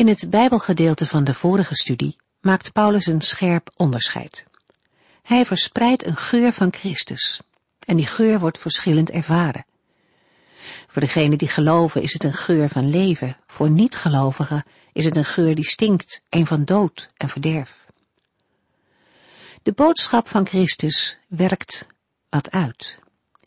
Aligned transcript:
In 0.00 0.08
het 0.08 0.30
Bijbelgedeelte 0.30 1.06
van 1.06 1.24
de 1.24 1.34
vorige 1.34 1.74
studie 1.74 2.16
maakt 2.40 2.72
Paulus 2.72 3.06
een 3.06 3.20
scherp 3.20 3.70
onderscheid. 3.76 4.46
Hij 5.22 5.46
verspreidt 5.46 6.06
een 6.06 6.16
geur 6.16 6.52
van 6.52 6.72
Christus. 6.72 7.40
En 7.86 7.96
die 7.96 8.06
geur 8.06 8.38
wordt 8.38 8.58
verschillend 8.58 9.10
ervaren. 9.10 9.64
Voor 10.86 11.02
degenen 11.02 11.38
die 11.38 11.48
geloven 11.48 12.02
is 12.02 12.12
het 12.12 12.24
een 12.24 12.34
geur 12.34 12.68
van 12.68 12.90
leven. 12.90 13.36
Voor 13.46 13.70
niet-gelovigen 13.70 14.64
is 14.92 15.04
het 15.04 15.16
een 15.16 15.24
geur 15.24 15.54
die 15.54 15.64
stinkt, 15.68 16.22
een 16.28 16.46
van 16.46 16.64
dood 16.64 17.08
en 17.16 17.28
verderf. 17.28 17.86
De 19.62 19.72
boodschap 19.72 20.28
van 20.28 20.46
Christus 20.46 21.18
werkt 21.28 21.86
wat 22.28 22.50
uit. 22.50 22.98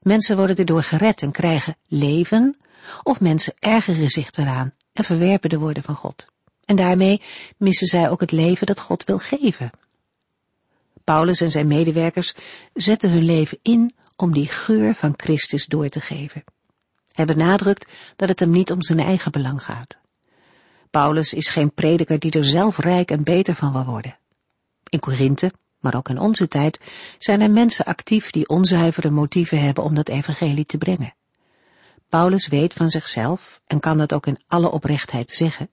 Mensen 0.01 0.37
worden 0.37 0.55
erdoor 0.55 0.83
gered 0.83 1.21
en 1.21 1.31
krijgen 1.31 1.77
leven, 1.87 2.57
of 3.03 3.19
mensen 3.19 3.53
ergeren 3.59 4.09
zich 4.09 4.31
eraan 4.31 4.73
en 4.93 5.03
verwerpen 5.03 5.49
de 5.49 5.59
woorden 5.59 5.83
van 5.83 5.95
God. 5.95 6.31
En 6.65 6.75
daarmee 6.75 7.21
missen 7.57 7.87
zij 7.87 8.09
ook 8.09 8.19
het 8.19 8.31
leven 8.31 8.67
dat 8.67 8.79
God 8.79 9.03
wil 9.03 9.17
geven. 9.17 9.69
Paulus 11.03 11.41
en 11.41 11.51
zijn 11.51 11.67
medewerkers 11.67 12.33
zetten 12.73 13.09
hun 13.09 13.25
leven 13.25 13.59
in 13.61 13.93
om 14.15 14.33
die 14.33 14.47
geur 14.47 14.95
van 14.95 15.13
Christus 15.17 15.65
door 15.65 15.87
te 15.87 15.99
geven. 15.99 16.43
Hij 17.11 17.25
benadrukt 17.25 17.87
dat 18.15 18.29
het 18.29 18.39
hem 18.39 18.51
niet 18.51 18.71
om 18.71 18.83
zijn 18.83 18.99
eigen 18.99 19.31
belang 19.31 19.63
gaat. 19.63 19.97
Paulus 20.89 21.33
is 21.33 21.49
geen 21.49 21.73
prediker 21.73 22.19
die 22.19 22.31
er 22.31 22.45
zelf 22.45 22.77
rijk 22.77 23.11
en 23.11 23.23
beter 23.23 23.55
van 23.55 23.71
wil 23.71 23.85
worden. 23.85 24.17
In 24.89 24.99
Korinthe, 24.99 25.51
maar 25.79 25.95
ook 25.95 26.09
in 26.09 26.19
onze 26.19 26.47
tijd, 26.47 26.79
zijn 27.17 27.41
er 27.41 27.51
mensen 27.51 27.85
actief 27.85 28.29
die 28.29 28.47
onzuivere 28.47 29.09
motieven 29.09 29.61
hebben 29.61 29.83
om 29.83 29.95
dat 29.95 30.09
evangelie 30.09 30.65
te 30.65 30.77
brengen. 30.77 31.15
Paulus 32.09 32.47
weet 32.47 32.73
van 32.73 32.89
zichzelf, 32.89 33.61
en 33.65 33.79
kan 33.79 33.97
dat 33.97 34.13
ook 34.13 34.27
in 34.27 34.41
alle 34.47 34.71
oprechtheid 34.71 35.31
zeggen, 35.31 35.69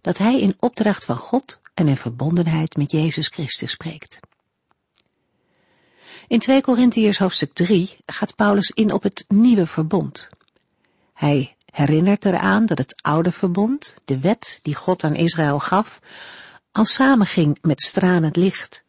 dat 0.00 0.18
hij 0.18 0.40
in 0.40 0.56
opdracht 0.58 1.04
van 1.04 1.16
God 1.16 1.60
en 1.74 1.88
in 1.88 1.96
verbondenheid 1.96 2.76
met 2.76 2.90
Jezus 2.90 3.28
Christus 3.28 3.70
spreekt. 3.70 4.20
In 6.28 6.38
2 6.38 6.60
Korintiërs 6.60 7.18
hoofdstuk 7.18 7.52
3 7.52 7.96
gaat 8.06 8.34
Paulus 8.34 8.70
in 8.70 8.92
op 8.92 9.02
het 9.02 9.24
nieuwe 9.28 9.66
verbond. 9.66 10.28
Hij 11.14 11.56
herinnert 11.70 12.24
eraan 12.24 12.66
dat 12.66 12.78
het 12.78 13.02
oude 13.02 13.32
verbond, 13.32 13.94
de 14.04 14.18
wet 14.18 14.58
die 14.62 14.74
God 14.74 15.04
aan 15.04 15.14
Israël 15.14 15.58
gaf, 15.58 16.00
al 16.72 16.84
samenging 16.84 17.58
met 17.60 17.82
stralend 17.82 18.36
licht. 18.36 18.84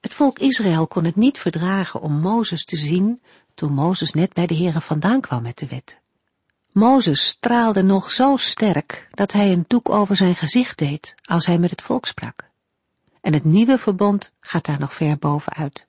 Het 0.00 0.14
volk 0.14 0.38
Israël 0.38 0.86
kon 0.86 1.04
het 1.04 1.16
niet 1.16 1.38
verdragen 1.38 2.00
om 2.00 2.20
Mozes 2.20 2.64
te 2.64 2.76
zien 2.76 3.20
toen 3.54 3.72
Mozes 3.72 4.12
net 4.12 4.32
bij 4.32 4.46
de 4.46 4.56
Heere 4.56 4.80
vandaan 4.80 5.20
kwam 5.20 5.42
met 5.42 5.58
de 5.58 5.66
wet. 5.66 6.01
Mozes 6.72 7.26
straalde 7.26 7.82
nog 7.82 8.10
zo 8.10 8.36
sterk 8.36 9.08
dat 9.10 9.32
hij 9.32 9.52
een 9.52 9.64
doek 9.68 9.88
over 9.88 10.16
zijn 10.16 10.36
gezicht 10.36 10.78
deed 10.78 11.14
als 11.22 11.46
hij 11.46 11.58
met 11.58 11.70
het 11.70 11.82
volk 11.82 12.06
sprak. 12.06 12.50
En 13.20 13.32
het 13.32 13.44
nieuwe 13.44 13.78
verbond 13.78 14.32
gaat 14.40 14.64
daar 14.64 14.78
nog 14.78 14.94
ver 14.94 15.18
bovenuit. 15.18 15.86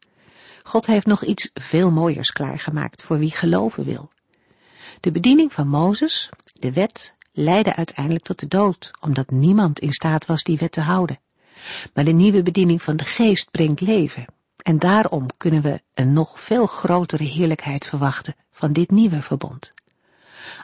God 0.64 0.86
heeft 0.86 1.06
nog 1.06 1.24
iets 1.24 1.50
veel 1.54 1.92
mooiers 1.92 2.32
klaargemaakt 2.32 3.04
voor 3.04 3.18
wie 3.18 3.32
geloven 3.32 3.84
wil. 3.84 4.12
De 5.00 5.12
bediening 5.12 5.54
van 5.54 5.68
Mozes, 5.68 6.30
de 6.54 6.72
wet, 6.72 7.16
leidde 7.32 7.76
uiteindelijk 7.76 8.26
tot 8.26 8.40
de 8.40 8.48
dood, 8.48 8.92
omdat 9.00 9.32
niemand 9.32 9.80
in 9.80 9.94
staat 9.94 10.26
was 10.26 10.44
die 10.44 10.58
wet 10.58 10.72
te 10.72 10.82
houden. 10.82 11.20
Maar 11.94 12.06
de 12.06 12.12
nieuwe 12.12 12.44
bediening 12.44 12.82
van 12.82 12.96
de 12.96 13.06
geest 13.06 13.52
brengt 13.52 13.82
leven. 13.82 14.26
En 14.58 14.80
daarom 14.80 15.28
kunnen 15.38 15.62
we 15.62 15.82
een 15.94 16.14
nog 16.14 16.40
veel 16.40 16.66
grotere 16.66 17.24
heerlijkheid 17.24 17.86
verwachten 17.88 18.36
van 18.52 18.74
dit 18.74 18.92
nieuwe 18.92 19.22
verbond. 19.22 19.72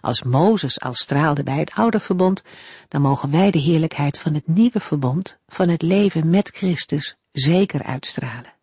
Als 0.02 0.24
Mozes 0.24 0.80
al 0.80 0.94
straalde 0.94 1.44
bij 1.44 1.58
het 1.60 1.72
oude 1.74 2.00
verbond, 2.00 2.44
dan 2.88 3.02
mogen 3.02 3.32
wij 3.32 3.52
de 3.52 3.60
heerlijkheid 3.60 4.20
van 4.20 4.34
het 4.34 4.48
nieuwe 4.48 4.80
verbond, 4.80 5.40
van 5.48 5.70
het 5.70 5.82
leven 5.82 6.30
met 6.30 6.50
Christus, 6.50 7.18
zeker 7.32 7.84
uitstralen. 7.84 8.54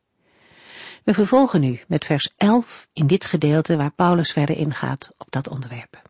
We 1.04 1.14
vervolgen 1.14 1.60
nu 1.60 1.80
met 1.88 2.04
vers 2.04 2.30
11 2.36 2.88
in 2.92 3.06
dit 3.06 3.24
gedeelte 3.24 3.76
waar 3.76 3.92
Paulus 3.92 4.32
verder 4.32 4.56
ingaat 4.56 5.12
op 5.18 5.26
dat 5.30 5.48
onderwerp. 5.48 6.02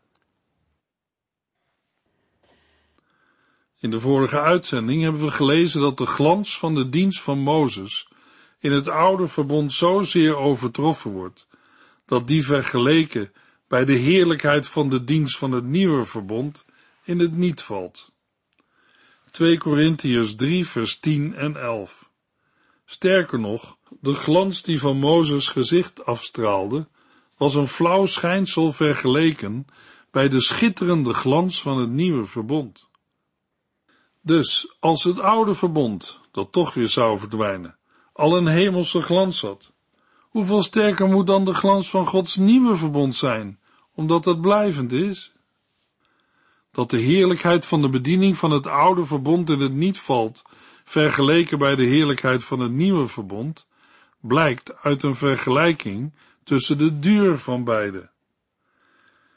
In 3.79 3.89
de 3.89 3.99
vorige 3.99 4.41
uitzending 4.41 5.03
hebben 5.03 5.21
we 5.21 5.31
gelezen 5.31 5.81
dat 5.81 5.97
de 5.97 6.05
glans 6.05 6.59
van 6.59 6.75
de 6.75 6.89
dienst 6.89 7.21
van 7.21 7.39
Mozes 7.39 8.07
in 8.59 8.71
het 8.71 8.87
oude 8.87 9.27
verbond 9.27 9.73
zozeer 9.73 10.35
overtroffen 10.35 11.11
wordt, 11.11 11.47
dat 12.05 12.27
die 12.27 12.45
vergeleken 12.45 13.31
bij 13.67 13.85
de 13.85 13.95
heerlijkheid 13.95 14.67
van 14.67 14.89
de 14.89 15.03
dienst 15.03 15.37
van 15.37 15.51
het 15.51 15.65
nieuwe 15.65 16.05
verbond 16.05 16.65
in 17.03 17.19
het 17.19 17.37
niet 17.37 17.61
valt. 17.61 18.11
2 19.31 19.57
Korintiërs 19.57 20.35
3 20.35 20.67
vers 20.67 20.99
10 20.99 21.35
en 21.35 21.55
11 21.55 22.09
Sterker 22.89 23.39
nog, 23.39 23.77
de 23.99 24.13
glans 24.13 24.61
die 24.61 24.79
van 24.79 24.97
Mozes 24.97 25.47
gezicht 25.47 26.05
afstraalde, 26.05 26.87
was 27.37 27.55
een 27.55 27.67
flauw 27.67 28.05
schijnsel 28.05 28.71
vergeleken 28.71 29.65
bij 30.11 30.27
de 30.27 30.41
schitterende 30.41 31.13
glans 31.13 31.61
van 31.61 31.77
het 31.77 31.89
nieuwe 31.89 32.25
verbond. 32.25 32.87
Dus, 34.21 34.75
als 34.79 35.03
het 35.03 35.19
oude 35.19 35.53
verbond, 35.53 36.19
dat 36.31 36.51
toch 36.51 36.73
weer 36.73 36.89
zou 36.89 37.19
verdwijnen, 37.19 37.77
al 38.13 38.37
een 38.37 38.47
hemelse 38.47 39.01
glans 39.01 39.41
had, 39.41 39.71
Hoeveel 40.37 40.63
sterker 40.63 41.07
moet 41.07 41.27
dan 41.27 41.45
de 41.45 41.53
glans 41.53 41.89
van 41.89 42.05
Gods 42.05 42.35
nieuwe 42.35 42.75
verbond 42.75 43.15
zijn, 43.15 43.59
omdat 43.95 44.25
het 44.25 44.41
blijvend 44.41 44.91
is? 44.91 45.33
Dat 46.71 46.89
de 46.89 46.99
heerlijkheid 46.99 47.65
van 47.65 47.81
de 47.81 47.89
bediening 47.89 48.37
van 48.37 48.51
het 48.51 48.67
oude 48.67 49.05
verbond 49.05 49.49
in 49.49 49.59
het 49.59 49.73
niet 49.73 49.99
valt, 49.99 50.41
vergeleken 50.83 51.57
bij 51.57 51.75
de 51.75 51.85
heerlijkheid 51.85 52.43
van 52.43 52.59
het 52.59 52.71
nieuwe 52.71 53.07
verbond, 53.07 53.67
blijkt 54.21 54.81
uit 54.81 55.03
een 55.03 55.15
vergelijking 55.15 56.13
tussen 56.43 56.77
de 56.77 56.99
duur 56.99 57.37
van 57.37 57.63
beide. 57.63 58.09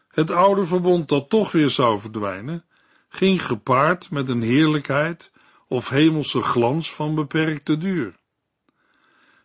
Het 0.08 0.30
oude 0.30 0.66
verbond 0.66 1.08
dat 1.08 1.28
toch 1.28 1.52
weer 1.52 1.70
zou 1.70 1.98
verdwijnen, 1.98 2.64
ging 3.08 3.46
gepaard 3.46 4.10
met 4.10 4.28
een 4.28 4.42
heerlijkheid 4.42 5.30
of 5.68 5.88
hemelse 5.88 6.42
glans 6.42 6.94
van 6.94 7.14
beperkte 7.14 7.76
duur. 7.76 8.19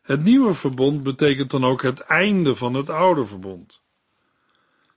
Het 0.05 0.23
nieuwe 0.23 0.53
verbond 0.53 1.03
betekent 1.03 1.51
dan 1.51 1.63
ook 1.63 1.81
het 1.81 1.99
einde 1.99 2.55
van 2.55 2.73
het 2.73 2.89
oude 2.89 3.25
verbond. 3.25 3.81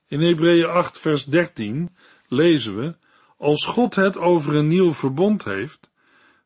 In 0.06 0.20
Hebreeën 0.20 0.66
8 0.66 0.98
vers 0.98 1.24
13 1.24 1.96
lezen 2.26 2.76
we, 2.76 2.96
als 3.36 3.64
God 3.64 3.94
het 3.94 4.16
over 4.16 4.54
een 4.54 4.68
nieuw 4.68 4.92
verbond 4.92 5.44
heeft, 5.44 5.90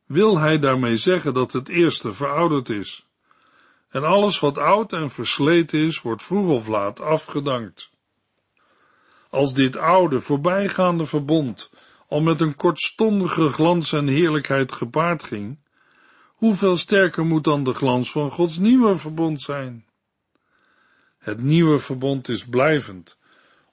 wil 0.05 0.39
hij 0.39 0.59
daarmee 0.59 0.97
zeggen 0.97 1.33
dat 1.33 1.53
het 1.53 1.69
eerste 1.69 2.13
verouderd 2.13 2.69
is. 2.69 3.05
En 3.89 4.03
alles 4.03 4.39
wat 4.39 4.57
oud 4.57 4.93
en 4.93 5.09
versleten 5.09 5.79
is, 5.79 6.01
wordt 6.01 6.23
vroeg 6.23 6.49
of 6.49 6.67
laat 6.67 6.99
afgedankt. 6.99 7.89
Als 9.29 9.53
dit 9.53 9.75
oude, 9.77 10.19
voorbijgaande 10.19 11.05
verbond 11.05 11.69
al 12.07 12.21
met 12.21 12.41
een 12.41 12.55
kortstondige 12.55 13.49
glans 13.49 13.93
en 13.93 14.07
heerlijkheid 14.07 14.71
gepaard 14.71 15.23
ging, 15.23 15.57
hoeveel 16.43 16.77
sterker 16.77 17.25
moet 17.25 17.43
dan 17.43 17.63
de 17.63 17.73
glans 17.73 18.11
van 18.11 18.31
Gods 18.31 18.57
nieuwe 18.57 18.95
verbond 18.95 19.41
zijn? 19.41 19.85
Het 21.17 21.43
nieuwe 21.43 21.79
verbond 21.79 22.29
is 22.29 22.45
blijvend, 22.45 23.17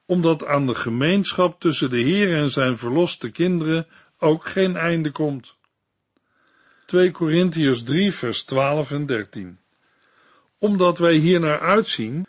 omdat 0.06 0.46
aan 0.46 0.67
de 0.67 0.75
gemeenschap 0.75 1.61
tussen 1.61 1.90
de 1.90 2.00
Heer 2.00 2.37
en 2.37 2.50
zijn 2.50 2.76
verloste 2.76 3.31
kinderen 3.31 3.87
ook 4.19 4.46
geen 4.46 4.76
einde 4.76 5.11
komt. 5.11 5.56
2 6.87 7.11
Korintiërs 7.11 7.82
3 7.82 8.12
vers 8.12 8.44
12 8.44 8.90
en 8.90 9.06
13 9.06 9.58
Omdat 10.58 10.99
wij 10.99 11.14
hier 11.14 11.40
naar 11.40 11.61
uitzien, 11.61 12.26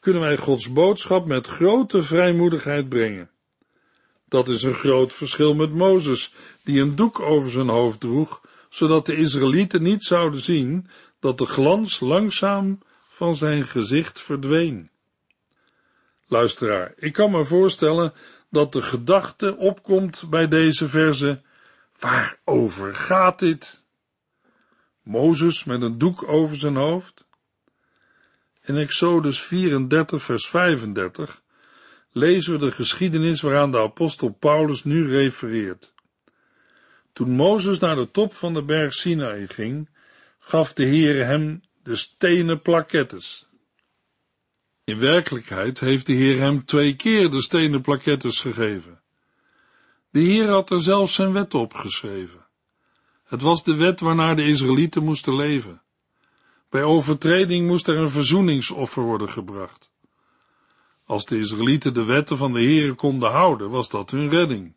kunnen 0.00 0.22
wij 0.22 0.36
Gods 0.36 0.72
boodschap 0.72 1.26
met 1.26 1.46
grote 1.46 2.02
vrijmoedigheid 2.02 2.88
brengen. 2.88 3.30
Dat 4.24 4.48
is 4.48 4.62
een 4.62 4.74
groot 4.74 5.12
verschil 5.12 5.54
met 5.54 5.72
Mozes, 5.72 6.34
die 6.62 6.80
een 6.80 6.96
doek 6.96 7.20
over 7.20 7.50
zijn 7.50 7.68
hoofd 7.68 8.00
droeg 8.00 8.40
zodat 8.68 9.06
de 9.06 9.16
Israëlieten 9.16 9.82
niet 9.82 10.04
zouden 10.04 10.40
zien 10.40 10.88
dat 11.20 11.38
de 11.38 11.46
glans 11.46 12.00
langzaam 12.00 12.78
van 13.08 13.36
zijn 13.36 13.66
gezicht 13.66 14.20
verdween. 14.20 14.90
Luisteraar, 16.26 16.92
ik 16.96 17.12
kan 17.12 17.30
me 17.30 17.44
voorstellen 17.44 18.12
dat 18.50 18.72
de 18.72 18.82
gedachte 18.82 19.56
opkomt 19.56 20.30
bij 20.30 20.48
deze 20.48 20.88
verse, 20.88 21.42
waarover 21.98 22.94
gaat 22.94 23.38
dit? 23.38 23.84
Mozes 25.02 25.64
met 25.64 25.82
een 25.82 25.98
doek 25.98 26.28
over 26.28 26.56
zijn 26.56 26.76
hoofd? 26.76 27.26
In 28.64 28.76
Exodus 28.76 29.42
34, 29.42 30.22
vers 30.22 30.48
35 30.48 31.42
lezen 32.12 32.52
we 32.52 32.58
de 32.58 32.72
geschiedenis 32.72 33.40
waaraan 33.40 33.70
de 33.70 33.78
apostel 33.78 34.28
Paulus 34.28 34.84
nu 34.84 35.08
refereert. 35.08 35.92
Toen 37.18 37.30
Mozes 37.30 37.78
naar 37.78 37.96
de 37.96 38.10
top 38.10 38.34
van 38.34 38.54
de 38.54 38.62
berg 38.62 38.94
Sinaï 38.94 39.46
ging, 39.46 39.88
gaf 40.38 40.72
de 40.72 40.84
Heer 40.84 41.26
hem 41.26 41.62
de 41.82 41.96
stenen 41.96 42.62
plakettes. 42.62 43.46
In 44.84 44.98
werkelijkheid 44.98 45.80
heeft 45.80 46.06
de 46.06 46.12
Heer 46.12 46.40
hem 46.40 46.64
twee 46.64 46.96
keer 46.96 47.30
de 47.30 47.42
stenen 47.42 47.80
plakettes 47.80 48.40
gegeven. 48.40 49.00
De 50.10 50.20
Heer 50.20 50.48
had 50.48 50.70
er 50.70 50.82
zelfs 50.82 51.14
zijn 51.14 51.32
wet 51.32 51.54
op 51.54 51.74
geschreven. 51.74 52.46
Het 53.24 53.42
was 53.42 53.64
de 53.64 53.74
wet 53.74 54.00
waarnaar 54.00 54.36
de 54.36 54.46
Israëlieten 54.46 55.04
moesten 55.04 55.36
leven. 55.36 55.82
Bij 56.70 56.82
overtreding 56.82 57.66
moest 57.66 57.88
er 57.88 57.96
een 57.96 58.10
verzoeningsoffer 58.10 59.02
worden 59.02 59.28
gebracht. 59.28 59.90
Als 61.04 61.26
de 61.26 61.38
Israëlieten 61.38 61.94
de 61.94 62.04
wetten 62.04 62.36
van 62.36 62.52
de 62.52 62.60
Heere 62.62 62.94
konden 62.94 63.30
houden, 63.30 63.70
was 63.70 63.88
dat 63.88 64.10
hun 64.10 64.28
redding. 64.28 64.76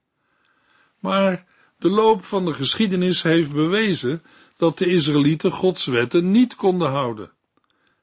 Maar 0.99 1.49
de 1.81 1.89
loop 1.89 2.23
van 2.25 2.45
de 2.45 2.53
geschiedenis 2.53 3.23
heeft 3.23 3.51
bewezen 3.51 4.23
dat 4.57 4.77
de 4.77 4.85
Israëlieten 4.85 5.51
Gods 5.51 5.85
wetten 5.85 6.31
niet 6.31 6.55
konden 6.55 6.89
houden. 6.89 7.31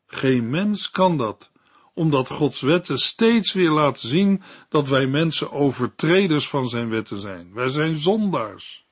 Geen 0.07 0.51
mens 0.51 0.91
kan 0.91 1.19
dat, 1.19 1.53
omdat 1.95 2.31
Gods 2.31 2.61
wetten 2.61 2.99
steeds 2.99 3.53
weer 3.53 3.71
laten 3.71 4.09
zien 4.09 4.43
dat 4.69 4.89
wij 4.89 5.07
mensen 5.07 5.53
overtreders 5.53 6.49
van 6.49 6.69
zijn 6.69 6.89
wetten 6.89 7.19
zijn. 7.19 7.53
Wij 7.55 7.69
zijn 7.69 7.97
zondaars. 7.97 8.87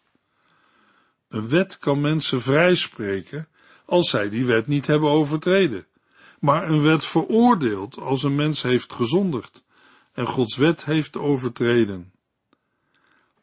Een 1.29 1.49
wet 1.49 1.79
kan 1.79 2.01
mensen 2.01 2.41
vrijspreken 2.41 3.49
als 3.85 4.11
zij 4.11 4.29
die 4.29 4.45
wet 4.45 4.67
niet 4.67 4.87
hebben 4.87 5.11
overtreden, 5.11 5.87
maar 6.41 6.69
een 6.69 6.83
wet 6.83 7.05
veroordeelt 7.05 7.99
als 7.99 8.23
een 8.23 8.35
mens 8.35 8.63
heeft 8.63 8.93
gezondigd 8.93 9.65
en 10.13 10.27
Gods 10.27 10.57
wet 10.57 10.85
heeft 10.85 11.17
overtreden. 11.17 12.13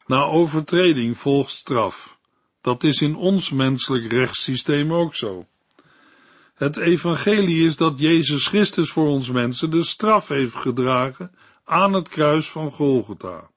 Na 0.05 0.23
overtreding 0.23 1.17
volgt 1.17 1.51
straf. 1.51 2.17
Dat 2.61 2.83
is 2.83 3.01
in 3.01 3.15
ons 3.15 3.49
menselijk 3.49 4.11
rechtssysteem 4.11 4.93
ook 4.93 5.15
zo. 5.15 5.47
Het 6.53 6.77
evangelie 6.77 7.65
is 7.65 7.77
dat 7.77 7.99
Jezus 7.99 8.47
Christus 8.47 8.89
voor 8.89 9.07
ons 9.07 9.29
mensen 9.29 9.71
de 9.71 9.83
straf 9.83 10.27
heeft 10.27 10.55
gedragen 10.55 11.31
aan 11.63 11.93
het 11.93 12.09
kruis 12.09 12.49
van 12.49 12.71
Golgotha. 12.71 13.49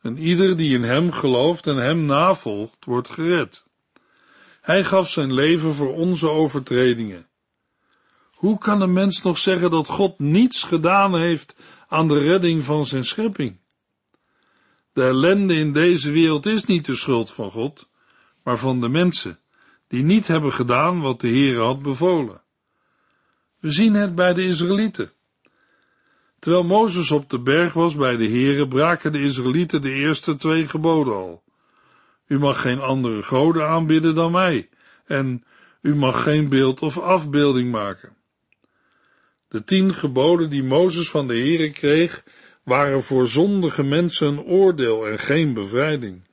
En 0.00 0.18
ieder 0.18 0.56
die 0.56 0.74
in 0.74 0.82
hem 0.82 1.12
gelooft 1.12 1.66
en 1.66 1.76
hem 1.76 2.04
navolgt, 2.04 2.84
wordt 2.84 3.08
gered. 3.08 3.64
Hij 4.60 4.84
gaf 4.84 5.10
zijn 5.10 5.32
leven 5.32 5.74
voor 5.74 5.94
onze 5.94 6.28
overtredingen. 6.28 7.28
Hoe 8.30 8.58
kan 8.58 8.80
een 8.80 8.92
mens 8.92 9.22
nog 9.22 9.38
zeggen 9.38 9.70
dat 9.70 9.88
God 9.88 10.18
niets 10.18 10.62
gedaan 10.62 11.18
heeft 11.18 11.56
aan 11.88 12.08
de 12.08 12.18
redding 12.18 12.62
van 12.62 12.86
zijn 12.86 13.04
schepping? 13.04 13.58
De 14.92 15.02
ellende 15.02 15.54
in 15.54 15.72
deze 15.72 16.10
wereld 16.10 16.46
is 16.46 16.64
niet 16.64 16.84
de 16.84 16.94
schuld 16.94 17.32
van 17.32 17.50
God, 17.50 17.90
maar 18.42 18.58
van 18.58 18.80
de 18.80 18.88
mensen, 18.88 19.38
die 19.88 20.02
niet 20.02 20.26
hebben 20.26 20.52
gedaan 20.52 21.00
wat 21.00 21.20
de 21.20 21.28
Heer 21.28 21.60
had 21.60 21.82
bevolen. 21.82 22.42
We 23.60 23.70
zien 23.70 23.94
het 23.94 24.14
bij 24.14 24.32
de 24.34 24.42
Israëlieten. 24.42 25.12
Terwijl 26.38 26.64
Mozes 26.64 27.10
op 27.10 27.30
de 27.30 27.40
berg 27.40 27.72
was 27.72 27.94
bij 27.94 28.16
de 28.16 28.28
Heere, 28.28 28.68
braken 28.68 29.12
de 29.12 29.22
Israëlieten 29.22 29.82
de 29.82 29.92
eerste 29.92 30.36
twee 30.36 30.68
geboden 30.68 31.14
al. 31.14 31.42
U 32.26 32.38
mag 32.38 32.60
geen 32.60 32.78
andere 32.78 33.22
goden 33.22 33.68
aanbidden 33.68 34.14
dan 34.14 34.32
mij, 34.32 34.68
en 35.04 35.44
u 35.82 35.94
mag 35.94 36.22
geen 36.22 36.48
beeld 36.48 36.82
of 36.82 36.98
afbeelding 36.98 37.70
maken. 37.70 38.16
De 39.48 39.64
tien 39.64 39.94
geboden 39.94 40.50
die 40.50 40.62
Mozes 40.62 41.10
van 41.10 41.26
de 41.26 41.34
Heere 41.34 41.70
kreeg, 41.70 42.22
waren 42.62 43.02
voor 43.02 43.26
zondige 43.26 43.82
mensen 43.82 44.26
een 44.26 44.40
oordeel 44.40 45.06
en 45.06 45.18
geen 45.18 45.54
bevrijding. 45.54 46.28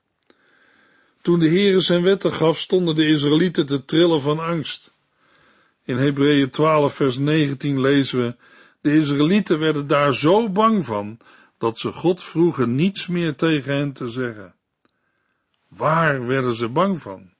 Toen 1.21 1.39
de 1.39 1.49
Heere 1.49 1.79
zijn 1.79 2.03
wetten 2.03 2.33
gaf, 2.33 2.57
stonden 2.57 2.95
de 2.95 3.07
Israëlieten 3.07 3.65
te 3.65 3.85
trillen 3.85 4.21
van 4.21 4.39
angst. 4.39 4.93
In 5.83 5.97
Hebreeën 5.97 6.49
12 6.49 6.93
vers 6.93 7.17
19 7.17 7.81
lezen 7.81 8.21
we, 8.21 8.35
de 8.81 8.95
Israëlieten 8.95 9.59
werden 9.59 9.87
daar 9.87 10.13
zo 10.13 10.49
bang 10.49 10.85
van, 10.85 11.17
dat 11.57 11.79
ze 11.79 11.91
God 11.91 12.23
vroegen 12.23 12.75
niets 12.75 13.07
meer 13.07 13.35
tegen 13.35 13.75
hen 13.75 13.93
te 13.93 14.07
zeggen. 14.07 14.55
Waar 15.67 16.25
werden 16.25 16.53
ze 16.53 16.69
bang 16.69 17.01
van? 17.01 17.33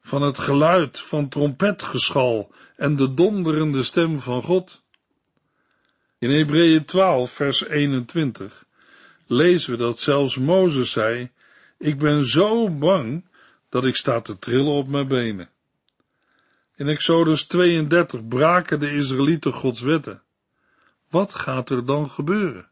Van 0.00 0.22
het 0.22 0.38
geluid 0.38 1.00
van 1.00 1.28
trompetgeschal 1.28 2.52
en 2.76 2.96
de 2.96 3.14
donderende 3.14 3.82
stem 3.82 4.20
van 4.20 4.42
God. 4.42 4.82
In 6.18 6.30
Hebreeën 6.30 6.84
12, 6.84 7.30
vers 7.30 7.66
21 7.66 8.64
lezen 9.26 9.70
we 9.70 9.76
dat 9.76 9.98
zelfs 9.98 10.36
Mozes 10.36 10.90
zei, 10.90 11.30
ik 11.78 11.98
ben 11.98 12.24
zo 12.24 12.70
bang 12.70 13.24
dat 13.68 13.84
ik 13.84 13.96
sta 13.96 14.20
te 14.20 14.38
trillen 14.38 14.72
op 14.72 14.88
mijn 14.88 15.08
benen. 15.08 15.48
In 16.76 16.88
Exodus 16.88 17.46
32 17.46 18.28
braken 18.28 18.80
de 18.80 18.94
Israëlieten 18.94 19.52
Gods 19.52 19.80
wetten. 19.80 20.22
Wat 21.10 21.34
gaat 21.34 21.70
er 21.70 21.86
dan 21.86 22.10
gebeuren? 22.10 22.68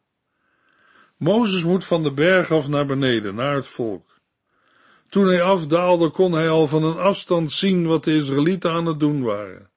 Mozes 1.17 1.65
moet 1.65 1.85
van 1.85 2.03
de 2.03 2.13
berg 2.13 2.51
af 2.51 2.69
naar 2.69 2.87
beneden, 2.87 3.35
naar 3.35 3.55
het 3.55 3.67
volk. 3.67 4.19
Toen 5.09 5.27
hij 5.27 5.43
afdaalde, 5.43 6.11
kon 6.11 6.33
hij 6.33 6.49
al 6.49 6.67
van 6.67 6.83
een 6.83 6.99
afstand 6.99 7.53
zien 7.53 7.87
wat 7.87 8.05
de 8.05 8.15
Israëlieten 8.15 8.71
aan 8.71 8.87
het 8.87 9.01
doen 9.01 9.23
waren. 9.23 9.71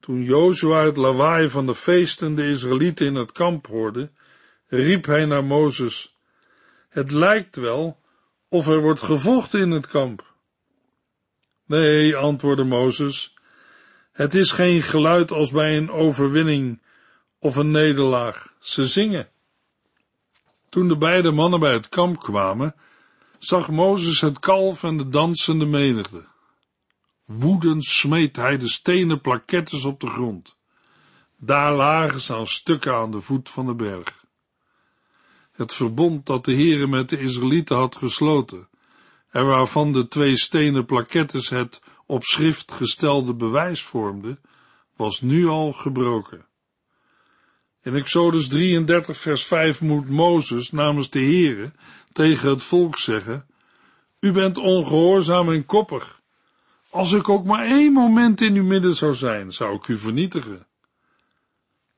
Toen 0.00 0.22
Jozua 0.22 0.84
het 0.84 0.96
lawaai 0.96 1.48
van 1.48 1.66
de 1.66 1.74
feesten 1.74 2.34
de 2.34 2.48
Israëlieten 2.48 3.06
in 3.06 3.14
het 3.14 3.32
kamp 3.32 3.66
hoorde, 3.66 4.10
riep 4.66 5.04
hij 5.04 5.24
naar 5.24 5.44
Mozes, 5.44 6.16
het 6.88 7.10
lijkt 7.10 7.56
wel 7.56 8.00
of 8.48 8.66
er 8.68 8.80
wordt 8.80 9.00
gevochten 9.00 9.60
in 9.60 9.70
het 9.70 9.86
kamp. 9.86 10.34
Nee, 11.66 12.16
antwoordde 12.16 12.64
Mozes, 12.64 13.34
het 14.12 14.34
is 14.34 14.52
geen 14.52 14.82
geluid 14.82 15.30
als 15.30 15.50
bij 15.50 15.76
een 15.76 15.90
overwinning 15.90 16.82
of 17.38 17.56
een 17.56 17.70
nederlaag. 17.70 18.52
Ze 18.60 18.86
zingen. 18.86 19.28
Toen 20.68 20.88
de 20.88 20.96
beide 20.96 21.30
mannen 21.30 21.60
bij 21.60 21.72
het 21.72 21.88
kamp 21.88 22.18
kwamen, 22.18 22.74
zag 23.38 23.68
Mozes 23.68 24.20
het 24.20 24.38
kalf 24.38 24.82
en 24.82 24.96
de 24.96 25.08
dansende 25.08 25.66
menigte. 25.66 26.29
Woedend 27.32 27.84
smeet 27.84 28.36
hij 28.36 28.58
de 28.58 28.68
stenen 28.68 29.20
plakettes 29.20 29.84
op 29.84 30.00
de 30.00 30.06
grond. 30.06 30.56
Daar 31.36 31.74
lagen 31.74 32.20
ze 32.20 32.34
als 32.34 32.52
stukken 32.52 32.94
aan 32.94 33.10
de 33.10 33.20
voet 33.20 33.48
van 33.48 33.66
de 33.66 33.74
berg. 33.74 34.24
Het 35.52 35.74
verbond 35.74 36.26
dat 36.26 36.44
de 36.44 36.52
Heere 36.52 36.86
met 36.86 37.08
de 37.08 37.18
Israëlieten 37.18 37.76
had 37.76 37.96
gesloten, 37.96 38.68
en 39.30 39.46
waarvan 39.46 39.92
de 39.92 40.08
twee 40.08 40.38
stenen 40.38 40.84
plakettes 40.84 41.48
het 41.48 41.80
op 42.06 42.24
schrift 42.24 42.72
gestelde 42.72 43.34
bewijs 43.34 43.82
vormden, 43.82 44.40
was 44.96 45.20
nu 45.20 45.46
al 45.46 45.72
gebroken. 45.72 46.46
In 47.82 47.94
Exodus 47.94 48.48
33 48.48 49.16
vers 49.16 49.44
5 49.44 49.80
moet 49.80 50.08
Mozes 50.08 50.70
namens 50.70 51.10
de 51.10 51.20
Heere 51.20 51.72
tegen 52.12 52.48
het 52.48 52.62
volk 52.62 52.98
zeggen, 52.98 53.46
U 54.20 54.32
bent 54.32 54.56
ongehoorzaam 54.56 55.52
en 55.52 55.66
koppig. 55.66 56.19
Als 56.90 57.12
ik 57.12 57.28
ook 57.28 57.44
maar 57.44 57.64
één 57.64 57.92
moment 57.92 58.40
in 58.40 58.54
uw 58.54 58.64
midden 58.64 58.94
zou 58.94 59.14
zijn, 59.14 59.52
zou 59.52 59.74
ik 59.74 59.88
u 59.88 59.98
vernietigen. 59.98 60.66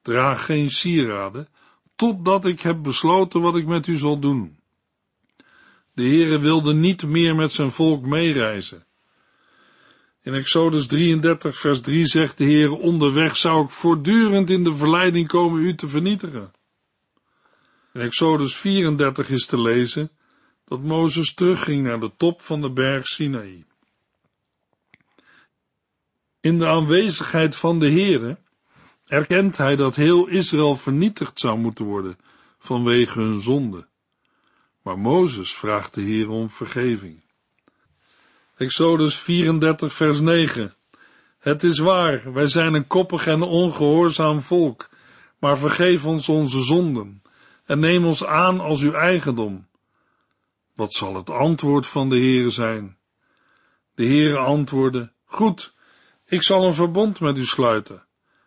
Draag 0.03 0.45
geen 0.45 0.71
sieraden, 0.71 1.49
totdat 1.97 2.45
ik 2.45 2.61
heb 2.61 2.83
besloten 2.83 3.41
wat 3.41 3.57
ik 3.57 3.67
met 3.67 3.87
u 3.87 3.97
zal 3.97 4.19
doen. 4.19 4.59
De 5.95 6.03
Heere 6.03 6.39
wilde 6.39 6.75
niet 6.75 7.07
meer 7.07 7.35
met 7.35 7.53
zijn 7.53 7.71
volk 7.71 8.05
meereizen. 8.07 8.87
In 10.23 10.35
Exodus 10.35 10.87
33 10.87 11.57
vers 11.57 11.81
3 11.81 12.07
zegt 12.07 12.39
de 12.39 12.45
Heer, 12.45 12.71
onderweg 12.71 13.37
zou 13.37 13.65
ik 13.65 13.71
voortdurend 13.71 14.51
in 14.51 14.65
de 14.65 14.75
verleiding 14.75 15.29
komen 15.29 15.63
u 15.63 15.75
te 15.75 15.89
vernietigen. 15.89 16.53
In 17.93 18.01
Exodus 18.01 18.57
34 18.57 19.31
is 19.31 19.47
te 19.47 19.61
lezen 19.61 20.11
dat 20.65 20.83
Mozes 20.83 21.35
terugging 21.35 21.83
naar 21.83 22.01
de 22.01 22.11
top 22.17 22.41
van 22.41 22.61
de 22.61 22.71
berg 22.71 23.07
Sinaï. 23.07 23.65
In 26.43 26.59
de 26.59 26.67
aanwezigheid 26.67 27.57
van 27.57 27.79
de 27.79 27.91
Heere 27.91 28.39
erkent 29.07 29.57
hij 29.57 29.77
dat 29.77 29.97
heel 29.97 30.27
Israël 30.27 30.77
vernietigd 30.77 31.41
zou 31.41 31.59
moeten 31.59 31.85
worden 31.85 32.19
vanwege 32.59 33.21
hun 33.21 33.41
zonde. 33.41 33.87
Maar 34.83 34.99
Mozes 34.99 35.55
vraagt 35.55 35.95
de 35.95 36.01
Heer 36.01 36.29
om 36.29 36.51
vergeving. 36.51 37.25
Exodus 38.57 39.19
34 39.19 39.93
vers 39.93 40.21
9 40.21 40.75
Het 41.39 41.63
is 41.63 41.79
waar, 41.79 42.33
wij 42.33 42.47
zijn 42.47 42.75
een 42.75 42.87
koppig 42.87 43.27
en 43.27 43.43
ongehoorzaam 43.43 44.41
volk, 44.41 44.89
maar 45.39 45.59
vergeef 45.59 46.05
ons 46.05 46.29
onze 46.29 46.63
zonden 46.63 47.23
en 47.65 47.79
neem 47.79 48.05
ons 48.05 48.25
aan 48.25 48.61
als 48.61 48.83
uw 48.83 48.93
eigendom. 48.93 49.67
Wat 50.75 50.93
zal 50.93 51.15
het 51.15 51.31
antwoord 51.31 51.87
van 51.87 52.09
de 52.09 52.17
Heere 52.17 52.51
zijn? 52.51 52.97
De 53.95 54.07
Heere 54.07 54.39
antwoordde, 54.39 55.13
goed, 55.25 55.75
ik 56.33 56.43
zal 56.43 56.65
een 56.65 56.75
verbond 56.75 57.21
met 57.21 57.37
u 57.39 57.45
sluiten. 57.45 58.05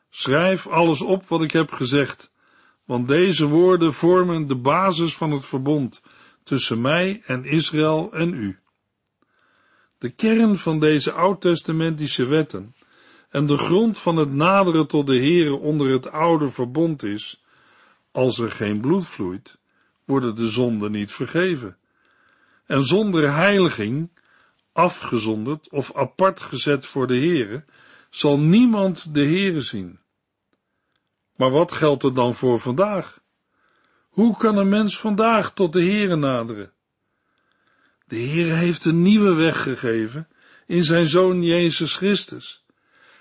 Schrijf 0.10 0.68
alles 0.68 1.02
op 1.02 1.28
wat 1.28 1.42
ik 1.42 1.52
heb 1.52 1.72
gezegd, 1.72 2.32
want 2.86 3.08
deze 3.08 3.48
woorden 3.48 3.94
vormen 3.94 4.48
de 4.48 4.56
basis 4.56 5.16
van 5.18 5.32
het 5.32 5.46
verbond 5.46 6.02
tussen 6.44 6.82
mij 6.82 7.22
en 7.26 7.44
Israël 7.44 8.14
en 8.14 8.34
u. 8.34 8.60
De 9.98 10.10
kern 10.10 10.58
van 10.58 10.80
deze 10.80 11.12
oud-testamentische 11.12 12.26
wetten 12.26 12.76
en 13.30 13.46
de 13.46 13.58
grond 13.58 13.98
van 13.98 14.18
het 14.18 14.32
naderen 14.34 14.88
tot 14.88 15.08
de 15.08 15.18
Heere 15.18 15.56
onder 15.56 15.92
het 15.92 16.12
oude 16.12 16.50
verbond 16.50 17.04
is, 17.04 17.44
als 18.12 18.40
er 18.40 18.52
geen 18.52 18.82
bloed 18.82 19.06
vloeit, 19.06 19.58
worden 20.06 20.36
de 20.36 20.48
zonden 20.48 20.92
niet 20.92 21.12
vergeven. 21.12 21.78
En 22.66 22.84
zonder 22.84 23.34
heiliging, 23.34 24.10
afgezonderd 24.76 25.70
of 25.70 25.96
apart 25.96 26.40
gezet 26.40 26.86
voor 26.86 27.08
de 27.08 27.18
Heere, 27.18 27.64
zal 28.10 28.40
niemand 28.40 29.14
de 29.14 29.24
Heere 29.24 29.62
zien. 29.62 30.00
Maar 31.36 31.52
wat 31.52 31.72
geldt 31.72 32.04
er 32.04 32.14
dan 32.14 32.36
voor 32.36 32.60
vandaag? 32.60 33.20
Hoe 34.10 34.38
kan 34.38 34.58
een 34.58 34.70
mens 34.70 35.00
vandaag 35.00 35.54
tot 35.54 35.74
de 35.74 35.82
Heere 35.82 36.16
naderen? 36.16 36.72
De 38.08 38.20
Heere 38.20 38.54
heeft 38.54 38.86
een 38.86 39.02
nieuwe 39.02 39.34
weg 39.34 39.62
gegeven 39.62 40.28
in 40.66 40.84
zijn 40.84 41.08
Zoon 41.08 41.44
Jezus 41.44 41.96
Christus. 41.96 42.66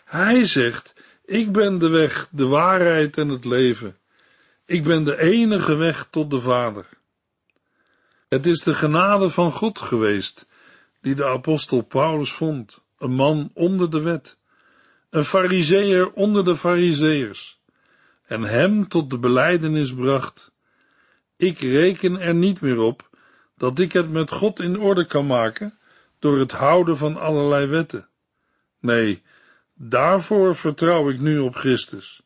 Hij 0.05 0.45
zegt, 0.45 0.95
ik 1.25 1.53
ben 1.53 1.79
de 1.79 1.89
weg, 1.89 2.29
de 2.31 2.47
waarheid 2.47 3.19
en 3.19 3.29
het 3.29 3.45
leven. 3.45 3.99
Ik 4.67 4.83
ben 4.83 5.05
de 5.05 5.19
enige 5.19 5.75
weg 5.75 6.07
tot 6.11 6.31
de 6.31 6.41
Vader. 6.41 6.87
Het 8.29 8.47
is 8.47 8.63
de 8.63 8.75
genade 8.75 9.29
van 9.29 9.53
God 9.53 9.79
geweest, 9.79 10.47
die 11.05 11.15
de 11.15 11.27
apostel 11.27 11.83
Paulus 11.83 12.33
vond, 12.33 12.83
een 12.99 13.15
man 13.15 13.51
onder 13.55 13.91
de 13.91 14.01
wet, 14.01 14.39
een 15.11 15.25
fariseer 15.25 16.13
onder 16.13 16.45
de 16.45 16.57
fariseërs, 16.57 17.61
en 18.27 18.43
hem 18.43 18.89
tot 18.89 19.11
de 19.11 19.19
beleidenis 19.19 19.95
bracht. 19.95 20.53
Ik 21.37 21.59
reken 21.59 22.21
er 22.21 22.35
niet 22.35 22.61
meer 22.61 22.79
op 22.79 23.09
dat 23.57 23.79
ik 23.79 23.93
het 23.93 24.11
met 24.11 24.31
God 24.31 24.61
in 24.61 24.81
orde 24.81 25.07
kan 25.07 25.27
maken 25.27 25.79
door 26.19 26.39
het 26.39 26.53
houden 26.53 26.97
van 26.97 27.17
allerlei 27.17 27.67
wetten. 27.67 28.09
Nee, 28.81 29.23
daarvoor 29.75 30.57
vertrouw 30.57 31.11
ik 31.11 31.21
nu 31.21 31.39
op 31.39 31.55
Christus. 31.55 32.23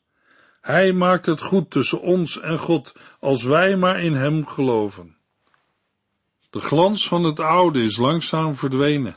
Hij 0.61 0.93
maakt 0.93 1.27
het 1.27 1.41
goed 1.41 1.71
tussen 1.71 2.01
ons 2.01 2.41
en 2.41 2.59
God 2.59 2.95
als 3.21 3.43
wij 3.45 3.77
maar 3.77 4.01
in 4.01 4.15
Hem 4.15 4.47
geloven. 4.47 5.18
De 6.51 6.61
glans 6.61 7.09
van 7.09 7.25
het 7.25 7.41
oude 7.41 7.83
is 7.83 7.97
langzaam 7.97 8.55
verdwenen. 8.55 9.17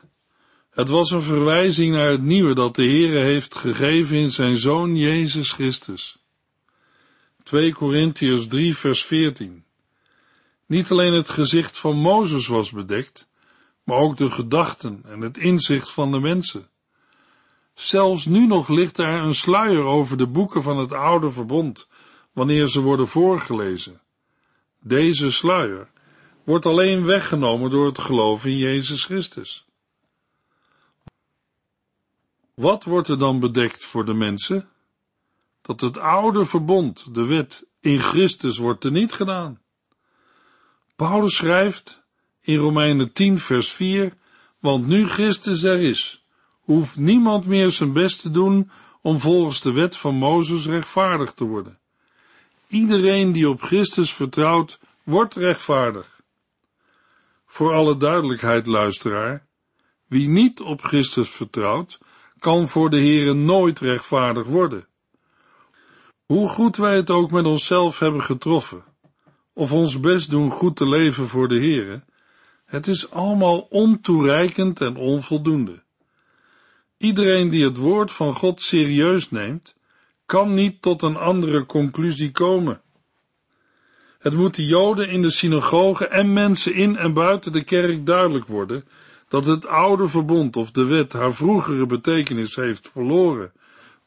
Het 0.70 0.90
was 0.90 1.12
een 1.12 1.22
verwijzing 1.22 1.96
naar 1.96 2.10
het 2.10 2.22
nieuwe 2.22 2.54
dat 2.54 2.76
de 2.76 2.84
Heere 2.84 3.18
heeft 3.18 3.56
gegeven 3.56 4.18
in 4.18 4.32
zijn 4.32 4.58
Zoon 4.58 4.96
Jezus 4.96 5.52
Christus. 5.52 6.18
2 7.44 7.74
Korintiërs 7.74 8.48
3 8.48 8.78
vers 8.78 9.06
14 9.06 9.64
Niet 10.66 10.92
alleen 10.92 11.14
het 11.14 11.30
gezicht 11.30 11.78
van 11.78 11.96
Mozes 11.96 12.48
was 12.48 12.72
bedekt, 12.72 13.30
maar 13.84 13.98
ook 13.98 14.18
de 14.18 14.32
gedachten 14.32 15.02
en 15.06 15.22
het 15.22 15.38
inzicht 15.38 15.92
van 15.92 16.12
de 16.12 16.20
mensen. 16.20 16.70
Zelfs 17.74 18.26
nu 18.26 18.48
nog 18.48 18.68
ligt 18.68 18.98
er 18.98 19.08
een 19.08 19.36
sluier 19.36 19.84
over 19.84 20.18
de 20.18 20.28
boeken 20.28 20.64
van 20.64 20.78
het 20.78 20.94
oude 20.94 21.32
verbond, 21.32 21.88
wanneer 22.32 22.68
ze 22.68 22.82
worden 22.82 23.08
voorgelezen. 23.08 24.02
Deze 24.80 25.32
sluier 25.32 25.91
wordt 26.44 26.66
alleen 26.66 27.06
weggenomen 27.06 27.70
door 27.70 27.86
het 27.86 28.00
geloof 28.00 28.46
in 28.46 28.58
Jezus 28.58 29.06
Christus. 29.06 29.66
Wat 32.54 32.84
wordt 32.84 33.08
er 33.08 33.18
dan 33.18 33.40
bedekt 33.40 33.86
voor 33.86 34.06
de 34.06 34.14
mensen? 34.14 34.70
Dat 35.62 35.82
het 35.82 35.98
oude 35.98 36.46
verbond, 36.46 37.16
de 37.16 37.26
wet, 37.26 37.66
in 37.80 38.00
Christus 38.00 38.58
wordt 38.58 38.82
teniet 38.82 39.14
gedaan. 39.14 39.62
Paulus 40.96 41.36
schrijft 41.36 42.04
in 42.42 42.58
Romeinen 42.58 43.14
10 43.14 43.40
vers 43.40 43.72
4, 43.72 44.14
want 44.60 44.88
nu 44.88 45.08
Christus 45.08 45.64
er 45.64 45.80
is, 45.80 46.26
hoeft 46.60 46.98
niemand 46.98 47.46
meer 47.46 47.72
zijn 47.72 47.94
best 47.94 48.22
te 48.22 48.32
doen 48.32 48.72
om 49.02 49.20
volgens 49.20 49.62
de 49.62 49.72
wet 49.72 49.98
van 49.98 50.16
Mozes 50.16 50.66
rechtvaardig 50.66 51.34
te 51.34 51.44
worden. 51.44 51.80
Iedereen 52.68 53.32
die 53.32 53.50
op 53.50 53.62
Christus 53.62 54.14
vertrouwt, 54.14 54.80
wordt 55.04 55.36
rechtvaardig. 55.36 56.21
Voor 57.52 57.74
alle 57.74 57.98
duidelijkheid, 57.98 58.66
luisteraar, 58.66 59.48
wie 60.08 60.30
niet 60.30 60.62
op 60.62 60.82
Christus 60.82 61.30
vertrouwt, 61.30 62.00
kan 62.40 62.68
voor 62.68 62.90
de 62.90 62.98
Heere 62.98 63.34
nooit 63.34 63.80
rechtvaardig 63.80 64.48
worden. 64.48 64.88
Hoe 66.26 66.50
goed 66.50 66.78
wij 66.78 66.96
het 66.96 67.10
ook 67.10 67.32
met 67.32 67.46
onszelf 67.46 68.00
hebben 68.00 68.22
getroffen, 68.22 68.84
of 69.54 69.72
ons 69.72 70.00
best 70.00 70.30
doen 70.30 70.52
goed 70.52 70.76
te 70.76 70.88
leven 70.88 71.28
voor 71.28 71.48
de 71.48 71.56
Heere, 71.56 72.04
het 72.66 72.88
is 72.88 73.12
allemaal 73.12 73.60
ontoereikend 73.60 74.82
en 74.82 74.96
onvoldoende. 74.96 75.84
Iedereen 76.98 77.50
die 77.50 77.64
het 77.64 77.78
woord 77.78 78.12
van 78.12 78.34
God 78.34 78.62
serieus 78.62 79.30
neemt, 79.30 79.76
kan 80.26 80.54
niet 80.54 80.82
tot 80.82 81.02
een 81.02 81.16
andere 81.16 81.66
conclusie 81.66 82.32
komen. 82.32 82.81
Het 84.22 84.34
moet 84.34 84.56
de 84.56 84.66
Joden 84.66 85.10
in 85.10 85.22
de 85.22 85.30
synagoge 85.30 86.08
en 86.08 86.34
mensen 86.34 86.74
in 86.74 86.96
en 86.96 87.14
buiten 87.14 87.52
de 87.52 87.64
kerk 87.64 88.06
duidelijk 88.06 88.48
worden 88.48 88.88
dat 89.28 89.46
het 89.46 89.66
oude 89.66 90.08
verbond 90.08 90.56
of 90.56 90.72
de 90.72 90.84
wet 90.84 91.14
haar 91.14 91.34
vroegere 91.34 91.86
betekenis 91.86 92.56
heeft 92.56 92.90
verloren 92.92 93.52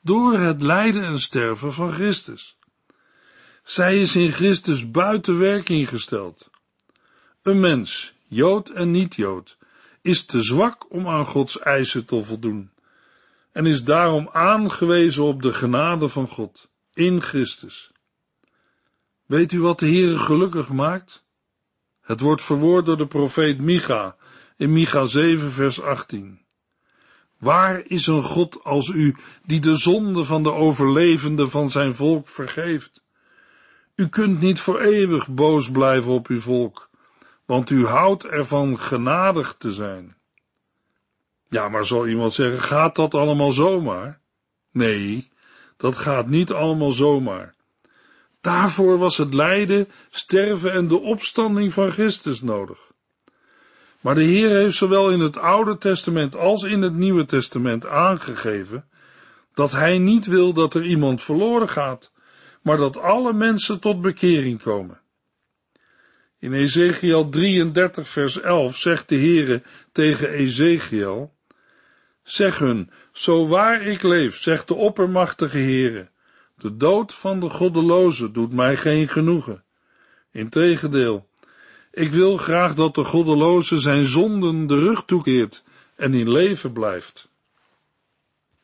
door 0.01 0.39
het 0.39 0.63
lijden 0.63 1.05
en 1.05 1.19
sterven 1.19 1.73
van 1.73 1.93
Christus. 1.93 2.57
Zij 3.65 3.99
is 3.99 4.17
in 4.17 4.33
Christus 4.33 4.91
buiten 4.91 5.39
werking 5.39 5.89
gesteld. 5.89 6.51
Een 7.43 7.61
mens, 7.61 8.15
Jood 8.27 8.69
en 8.69 8.91
niet-Jood, 8.91 9.57
is 10.03 10.25
te 10.25 10.43
zwak 10.43 10.93
om 10.93 11.09
aan 11.09 11.27
Gods 11.27 11.59
eisen 11.59 12.05
te 12.05 12.23
voldoen 12.23 12.71
en 13.53 13.67
is 13.67 13.85
daarom 13.85 14.29
aangewezen 14.33 15.25
op 15.25 15.43
de 15.43 15.53
genade 15.53 16.09
van 16.09 16.29
God 16.29 16.69
in 16.93 17.23
Christus. 17.23 17.93
Weet 19.27 19.53
u 19.53 19.61
wat 19.61 19.79
de 19.79 19.87
Heere 19.87 20.19
gelukkig 20.19 20.69
maakt? 20.69 21.25
Het 22.01 22.21
wordt 22.21 22.43
verwoord 22.43 22.87
door 22.87 22.97
de 22.97 23.07
profeet 23.07 23.61
Micha 23.61 24.17
in 24.57 24.73
Micha 24.73 25.05
7 25.05 25.53
vers 25.53 25.81
18. 25.81 26.45
Waar 27.39 27.83
is 27.87 28.07
een 28.07 28.23
God 28.23 28.65
als 28.65 28.89
u 28.89 29.17
die 29.45 29.61
de 29.61 29.77
zonde 29.77 30.25
van 30.25 30.43
de 30.43 30.53
overlevenden 30.53 31.51
van 31.51 31.71
zijn 31.71 31.95
volk 31.95 32.29
vergeeft? 32.29 33.03
U 33.95 34.09
kunt 34.09 34.41
niet 34.41 34.61
voor 34.61 34.81
eeuwig 34.81 35.29
boos 35.29 35.71
blijven 35.71 36.13
op 36.13 36.27
uw 36.27 36.41
volk, 36.41 36.91
want 37.45 37.71
u 37.71 37.87
houdt 37.87 38.27
ervan 38.27 38.79
genadig 38.79 39.55
te 39.59 39.73
zijn. 39.73 40.17
Ja, 41.49 41.69
maar 41.69 41.85
zal 41.85 42.07
iemand 42.07 42.33
zeggen, 42.33 42.61
gaat 42.61 42.97
dat 42.97 43.15
allemaal 43.15 43.53
zomaar? 43.53 44.21
Nee, 44.71 45.29
dat 45.77 45.97
gaat 45.97 46.27
niet 46.27 46.53
allemaal 46.53 46.93
zomaar. 46.93 47.55
Daarvoor 48.45 48.99
was 48.99 49.17
het 49.17 49.35
lijden, 49.35 49.89
sterven 50.11 50.73
en 50.73 50.89
de 50.89 51.01
opstanding 51.01 51.73
van 51.73 51.91
Christus 51.91 52.43
nodig. 52.43 52.79
Maar 54.01 54.15
de 54.15 54.23
Heer 54.23 54.51
heeft 54.51 54.77
zowel 54.77 55.11
in 55.11 55.21
het 55.21 55.37
Oude 55.37 55.79
Testament 55.79 56.37
als 56.37 56.63
in 56.63 56.83
het 56.83 56.95
Nieuwe 56.95 57.25
Testament 57.25 57.87
aangegeven 57.87 58.85
dat 59.55 59.73
Hij 59.73 59.99
niet 59.99 60.27
wil 60.27 60.53
dat 60.53 60.75
er 60.75 60.85
iemand 60.85 61.23
verloren 61.23 61.69
gaat, 61.69 62.13
maar 62.63 62.77
dat 62.77 62.97
alle 62.97 63.33
mensen 63.33 63.81
tot 63.81 64.01
bekering 64.01 64.63
komen. 64.63 65.01
In 66.39 66.53
Ezekiel 66.53 67.29
33 67.29 68.09
vers 68.09 68.41
11 68.41 68.77
zegt 68.77 69.09
de 69.09 69.17
Heere 69.17 69.63
tegen 69.93 70.29
Ezekiel, 70.29 71.35
Zeg 72.23 72.59
hun, 72.59 72.91
zo 73.13 73.47
waar 73.47 73.83
ik 73.83 74.03
leef, 74.03 74.37
zegt 74.37 74.69
de 74.69 74.75
oppermachtige 74.75 75.59
Heere, 75.59 76.13
de 76.65 76.77
dood 76.77 77.15
van 77.15 77.41
de 77.41 77.51
goddeloze 77.51 78.31
doet 78.31 78.53
mij 78.53 78.77
geen 78.77 79.09
genoegen. 79.09 79.65
Integendeel, 80.31 81.29
ik 81.93 82.11
wil 82.11 82.37
graag 82.37 82.75
dat 82.75 82.95
de 82.95 83.05
goddeloze 83.05 83.79
zijn 83.79 84.07
zonden 84.07 84.67
de 84.67 84.79
rug 84.79 85.05
toekeert 85.05 85.65
en 85.97 86.15
in 86.15 86.31
leven 86.31 86.73
blijft. 86.73 87.29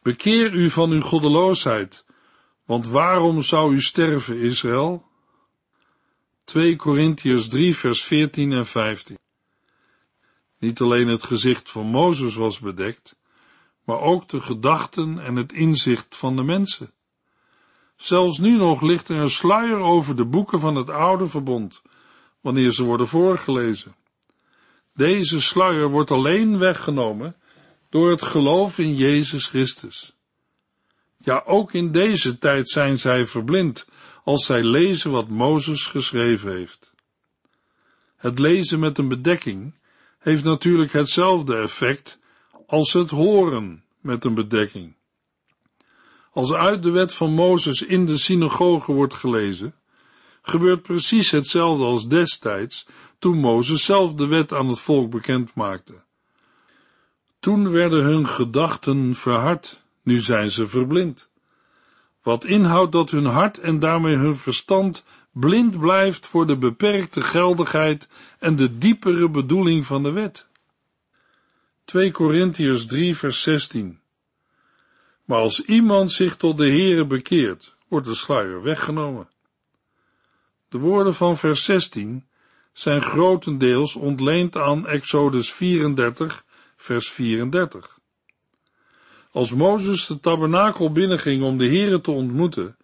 Bekeer 0.02 0.52
u 0.52 0.70
van 0.70 0.90
uw 0.90 1.00
goddeloosheid, 1.00 2.04
want 2.64 2.86
waarom 2.86 3.42
zou 3.42 3.74
u 3.74 3.80
sterven, 3.80 4.36
Israël? 4.36 5.06
2 6.44 6.76
Korintiërs 6.76 7.48
3 7.48 7.76
vers 7.76 8.02
14 8.02 8.52
en 8.52 8.66
15 8.66 9.18
Niet 10.58 10.80
alleen 10.80 11.08
het 11.08 11.24
gezicht 11.24 11.70
van 11.70 11.86
Mozes 11.86 12.34
was 12.34 12.58
bedekt, 12.60 13.16
maar 13.84 14.00
ook 14.00 14.28
de 14.28 14.40
gedachten 14.40 15.18
en 15.18 15.36
het 15.36 15.52
inzicht 15.52 16.16
van 16.16 16.36
de 16.36 16.42
mensen. 16.42 16.92
Zelfs 18.00 18.38
nu 18.38 18.56
nog 18.56 18.80
ligt 18.82 19.08
er 19.08 19.16
een 19.16 19.30
sluier 19.30 19.78
over 19.78 20.16
de 20.16 20.24
boeken 20.24 20.60
van 20.60 20.74
het 20.74 20.88
oude 20.88 21.28
verbond, 21.28 21.82
wanneer 22.40 22.70
ze 22.70 22.84
worden 22.84 23.06
voorgelezen. 23.06 23.94
Deze 24.94 25.40
sluier 25.40 25.88
wordt 25.88 26.10
alleen 26.10 26.58
weggenomen 26.58 27.36
door 27.90 28.10
het 28.10 28.22
geloof 28.22 28.78
in 28.78 28.94
Jezus 28.94 29.46
Christus. 29.46 30.16
Ja, 31.18 31.42
ook 31.46 31.72
in 31.72 31.92
deze 31.92 32.38
tijd 32.38 32.68
zijn 32.68 32.98
zij 32.98 33.26
verblind 33.26 33.88
als 34.24 34.46
zij 34.46 34.62
lezen 34.62 35.10
wat 35.10 35.28
Mozes 35.28 35.82
geschreven 35.82 36.52
heeft. 36.52 36.92
Het 38.16 38.38
lezen 38.38 38.78
met 38.78 38.98
een 38.98 39.08
bedekking 39.08 39.74
heeft 40.18 40.44
natuurlijk 40.44 40.92
hetzelfde 40.92 41.56
effect 41.56 42.20
als 42.66 42.92
het 42.92 43.10
horen 43.10 43.84
met 44.00 44.24
een 44.24 44.34
bedekking. 44.34 44.98
Als 46.32 46.52
uit 46.52 46.82
de 46.82 46.90
wet 46.90 47.14
van 47.14 47.32
Mozes 47.32 47.82
in 47.82 48.06
de 48.06 48.16
synagoge 48.16 48.92
wordt 48.92 49.14
gelezen, 49.14 49.74
gebeurt 50.42 50.82
precies 50.82 51.30
hetzelfde 51.30 51.84
als 51.84 52.08
destijds 52.08 52.86
toen 53.18 53.38
Mozes 53.38 53.84
zelf 53.84 54.14
de 54.14 54.26
wet 54.26 54.52
aan 54.52 54.68
het 54.68 54.78
volk 54.78 55.10
bekend 55.10 55.54
maakte. 55.54 56.02
Toen 57.40 57.70
werden 57.70 58.04
hun 58.04 58.26
gedachten 58.26 59.14
verhard, 59.14 59.80
nu 60.02 60.20
zijn 60.20 60.50
ze 60.50 60.66
verblind. 60.66 61.30
Wat 62.22 62.44
inhoudt 62.44 62.92
dat 62.92 63.10
hun 63.10 63.24
hart 63.24 63.58
en 63.58 63.78
daarmee 63.78 64.16
hun 64.16 64.36
verstand 64.36 65.04
blind 65.32 65.78
blijft 65.78 66.26
voor 66.26 66.46
de 66.46 66.56
beperkte 66.56 67.20
geldigheid 67.20 68.08
en 68.38 68.56
de 68.56 68.78
diepere 68.78 69.30
bedoeling 69.30 69.86
van 69.86 70.02
de 70.02 70.10
wet. 70.10 70.48
2 71.84 72.10
Korintiërs 72.10 72.86
3 72.86 73.16
vers 73.16 73.42
16 73.42 74.00
Maar 75.30 75.38
als 75.38 75.64
iemand 75.64 76.12
zich 76.12 76.36
tot 76.36 76.56
de 76.56 76.70
Here 76.70 77.06
bekeert, 77.06 77.74
wordt 77.88 78.06
de 78.06 78.14
sluier 78.14 78.62
weggenomen. 78.62 79.28
De 80.68 80.78
woorden 80.78 81.14
van 81.14 81.36
vers 81.36 81.64
16 81.64 82.26
zijn 82.72 83.02
grotendeels 83.02 83.96
ontleend 83.96 84.56
aan 84.56 84.86
Exodus 84.86 85.52
34 85.52 86.44
vers 86.76 87.10
34. 87.10 87.98
Als 89.30 89.52
Mozes 89.52 90.06
de 90.06 90.20
tabernakel 90.20 90.92
binnenging 90.92 91.42
om 91.42 91.58
de 91.58 91.68
Here 91.68 92.00
te 92.00 92.10
ontmoeten, 92.10 92.76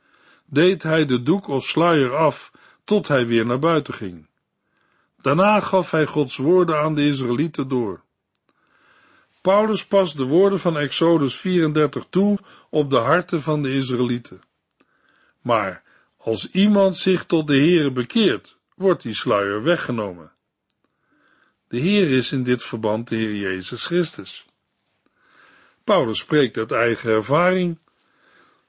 deed 0.45 0.83
hij 0.83 1.05
de 1.05 1.23
doek 1.23 1.49
of 1.49 1.65
sluier 1.65 2.17
af 2.17 2.53
tot 2.85 3.09
hij 3.09 3.27
weer 3.27 3.47
naar 3.47 3.59
buiten 3.59 3.95
ging. 3.95 4.29
Daarna 5.21 5.61
gaf 5.61 5.91
hij 5.91 6.07
Gods 6.07 6.37
woorden 6.37 6.79
aan 6.79 6.95
de 6.95 7.07
Israëlieten 7.07 7.69
door. 7.69 8.05
Paulus 9.47 9.85
past 9.85 10.17
de 10.17 10.25
woorden 10.25 10.59
van 10.59 10.77
Exodus 10.77 11.37
34 11.37 12.07
toe 12.11 12.39
op 12.71 12.91
de 12.91 12.97
harten 12.97 13.43
van 13.43 13.63
de 13.63 13.75
Israëlieten. 13.75 14.41
Maar 15.41 15.83
als 16.17 16.51
iemand 16.51 16.97
zich 16.97 17.25
tot 17.25 17.47
de 17.47 17.59
Here 17.59 17.91
bekeert, 17.91 18.57
wordt 18.75 19.03
die 19.03 19.15
sluier 19.15 19.63
weggenomen. 19.63 20.33
De 21.69 21.79
Heer 21.79 22.11
is 22.11 22.33
in 22.33 22.43
dit 22.43 22.63
verband 22.63 23.09
de 23.09 23.17
Heer 23.17 23.35
Jezus 23.35 23.85
Christus. 23.85 24.47
Paulus 25.85 26.19
spreekt 26.19 26.57
uit 26.57 26.73
eigen 26.73 27.11
ervaring. 27.11 27.79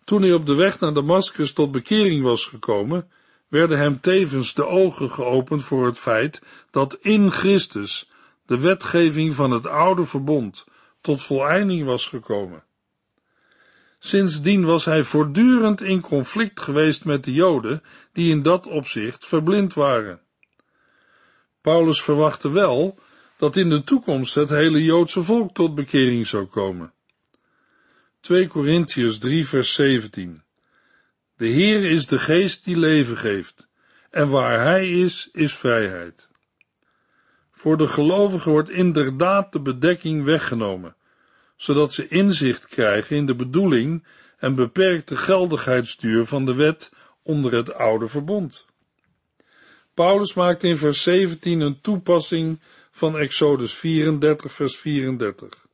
Toen 0.04 0.22
hij 0.22 0.34
op 0.34 0.46
de 0.46 0.56
weg 0.56 0.80
naar 0.80 0.94
Damascus 0.94 1.54
tot 1.54 1.72
bekering 1.72 2.24
was 2.24 2.46
gekomen, 2.46 3.12
werden 3.48 3.78
hem 3.78 4.00
tevens 4.00 4.54
de 4.54 4.66
ogen 4.66 5.10
geopend 5.10 5.64
voor 5.64 5.86
het 5.86 6.00
feit 6.00 6.42
dat 6.72 6.98
in 7.02 7.32
Christus 7.32 8.10
de 8.48 8.60
wetgeving 8.60 9.34
van 9.34 9.52
het 9.52 9.66
oude 9.66 10.06
verbond 10.06 10.66
tot 11.02 11.22
voleinding 11.22 11.86
was 11.86 12.08
gekomen. 12.08 12.64
Sindsdien 14.00 14.66
was 14.66 14.86
hij 14.86 15.04
voortdurend 15.04 15.82
in 15.82 16.02
conflict 16.02 16.60
geweest 16.60 17.06
met 17.06 17.24
de 17.24 17.34
Joden, 17.34 17.84
die 18.14 18.32
in 18.32 18.42
dat 18.42 18.68
opzicht 18.68 19.26
verblind 19.26 19.74
waren. 19.74 20.22
Paulus 21.62 22.02
verwachtte 22.02 22.52
wel 22.52 23.00
dat 23.38 23.56
in 23.56 23.70
de 23.70 23.84
toekomst 23.84 24.36
het 24.36 24.50
hele 24.50 24.84
Joodse 24.84 25.22
volk 25.22 25.54
tot 25.54 25.76
bekering 25.76 26.28
zou 26.28 26.46
komen. 26.46 26.94
2 28.20 28.48
Korintiërs 28.48 29.18
3 29.18 29.48
vers 29.48 29.74
17 29.74 30.44
De 31.36 31.46
Heer 31.46 31.92
is 31.92 32.08
de 32.08 32.20
geest 32.20 32.64
die 32.64 32.78
leven 32.78 33.18
geeft, 33.18 33.70
en 34.10 34.30
waar 34.30 34.60
Hij 34.60 34.92
is, 34.92 35.30
is 35.32 35.56
vrijheid. 35.56 36.27
Voor 37.58 37.78
de 37.78 37.88
gelovigen 37.88 38.52
wordt 38.52 38.70
inderdaad 38.70 39.52
de 39.52 39.60
bedekking 39.60 40.24
weggenomen, 40.24 40.96
zodat 41.56 41.94
ze 41.94 42.08
inzicht 42.08 42.68
krijgen 42.68 43.16
in 43.16 43.26
de 43.26 43.36
bedoeling 43.36 44.04
en 44.38 44.56
beperkte 44.56 45.16
geldigheidsduur 45.16 46.26
van 46.26 46.46
de 46.46 46.54
wet 46.54 46.94
onder 47.24 47.54
het 47.54 47.74
oude 47.74 48.08
verbond. 48.08 48.66
Paulus 49.94 50.34
maakt 50.34 50.64
in 50.64 50.78
vers 50.78 51.04
17 51.04 51.60
een 51.60 51.82
toepassing 51.82 52.62
van 52.92 53.18
Exodus 53.18 53.74
34 53.74 54.52
vers 54.52 54.78
34. 54.78 55.66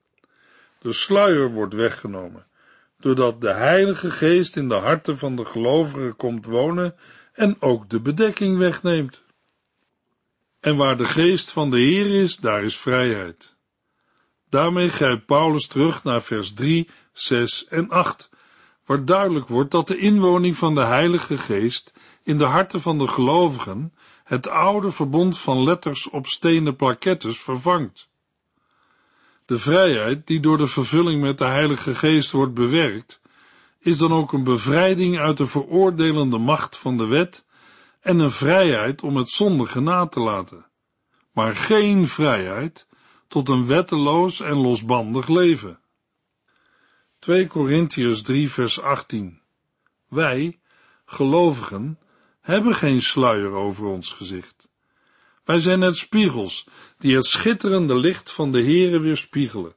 De 0.79 0.93
sluier 0.93 1.51
wordt 1.51 1.73
weggenomen, 1.73 2.45
doordat 2.99 3.41
de 3.41 3.53
Heilige 3.53 4.11
Geest 4.11 4.57
in 4.57 4.69
de 4.69 4.75
harten 4.75 5.17
van 5.17 5.35
de 5.35 5.45
gelovigen 5.45 6.15
komt 6.15 6.45
wonen 6.45 6.95
en 7.33 7.55
ook 7.59 7.89
de 7.89 7.99
bedekking 7.99 8.57
wegneemt. 8.57 9.22
En 10.63 10.75
waar 10.75 10.97
de 10.97 11.05
geest 11.05 11.51
van 11.51 11.69
de 11.69 11.79
Heer 11.79 12.21
is, 12.21 12.37
daar 12.37 12.63
is 12.63 12.77
vrijheid. 12.77 13.55
Daarmee 14.49 14.89
grijpt 14.89 15.25
Paulus 15.25 15.67
terug 15.67 16.03
naar 16.03 16.21
vers 16.21 16.53
3, 16.53 16.89
6 17.13 17.67
en 17.67 17.89
8, 17.89 18.29
waar 18.85 19.05
duidelijk 19.05 19.47
wordt 19.47 19.71
dat 19.71 19.87
de 19.87 19.97
inwoning 19.97 20.57
van 20.57 20.75
de 20.75 20.83
Heilige 20.83 21.37
Geest 21.37 21.93
in 22.23 22.37
de 22.37 22.45
harten 22.45 22.81
van 22.81 22.97
de 22.97 23.07
gelovigen 23.07 23.93
het 24.23 24.47
oude 24.47 24.91
verbond 24.91 25.39
van 25.39 25.63
letters 25.63 26.09
op 26.09 26.27
stenen 26.27 26.75
plakettes 26.75 27.39
vervangt. 27.39 28.07
De 29.45 29.59
vrijheid 29.59 30.27
die 30.27 30.39
door 30.39 30.57
de 30.57 30.67
vervulling 30.67 31.21
met 31.21 31.37
de 31.37 31.45
Heilige 31.45 31.95
Geest 31.95 32.31
wordt 32.31 32.53
bewerkt, 32.53 33.21
is 33.79 33.97
dan 33.97 34.13
ook 34.13 34.33
een 34.33 34.43
bevrijding 34.43 35.19
uit 35.19 35.37
de 35.37 35.47
veroordelende 35.47 36.37
macht 36.37 36.77
van 36.77 36.97
de 36.97 37.05
wet 37.05 37.45
en 38.03 38.19
een 38.19 38.31
vrijheid 38.31 39.01
om 39.03 39.15
het 39.15 39.29
zondige 39.29 39.79
na 39.79 40.07
te 40.07 40.19
laten, 40.19 40.65
maar 41.31 41.55
geen 41.55 42.07
vrijheid 42.07 42.87
tot 43.27 43.49
een 43.49 43.65
wetteloos 43.65 44.39
en 44.41 44.55
losbandig 44.55 45.27
leven. 45.27 45.79
2 47.19 47.47
Korintiërs 47.47 48.21
3 48.21 48.49
vers 48.49 48.81
18 48.81 49.41
Wij, 50.07 50.59
gelovigen, 51.05 51.99
hebben 52.41 52.75
geen 52.75 53.01
sluier 53.01 53.51
over 53.51 53.85
ons 53.85 54.11
gezicht. 54.11 54.69
Wij 55.43 55.59
zijn 55.59 55.79
net 55.79 55.95
spiegels 55.95 56.67
die 56.97 57.15
het 57.15 57.25
schitterende 57.25 57.95
licht 57.95 58.31
van 58.31 58.51
de 58.51 58.61
Heere 58.63 58.99
weerspiegelen. 58.99 59.75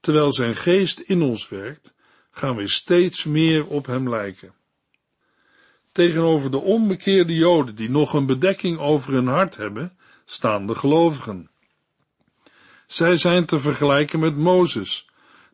Terwijl 0.00 0.32
zijn 0.32 0.56
geest 0.56 0.98
in 0.98 1.22
ons 1.22 1.48
werkt, 1.48 1.94
gaan 2.30 2.56
we 2.56 2.68
steeds 2.68 3.24
meer 3.24 3.66
op 3.66 3.86
hem 3.86 4.08
lijken. 4.08 4.54
Tegenover 5.92 6.50
de 6.50 6.60
onbekeerde 6.60 7.34
Joden 7.34 7.74
die 7.74 7.90
nog 7.90 8.12
een 8.12 8.26
bedekking 8.26 8.78
over 8.78 9.12
hun 9.12 9.26
hart 9.26 9.56
hebben, 9.56 9.96
staan 10.24 10.66
de 10.66 10.74
gelovigen. 10.74 11.50
Zij 12.86 13.16
zijn 13.16 13.46
te 13.46 13.58
vergelijken 13.58 14.18
met 14.18 14.36
Mozes, 14.36 15.08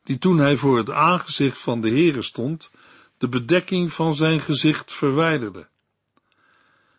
die 0.04 0.18
toen 0.18 0.38
hij 0.38 0.56
voor 0.56 0.76
het 0.76 0.90
aangezicht 0.90 1.58
van 1.58 1.80
de 1.80 1.88
Heere 1.88 2.22
stond, 2.22 2.70
de 3.18 3.28
bedekking 3.28 3.92
van 3.92 4.14
zijn 4.14 4.40
gezicht 4.40 4.92
verwijderde. 4.92 5.68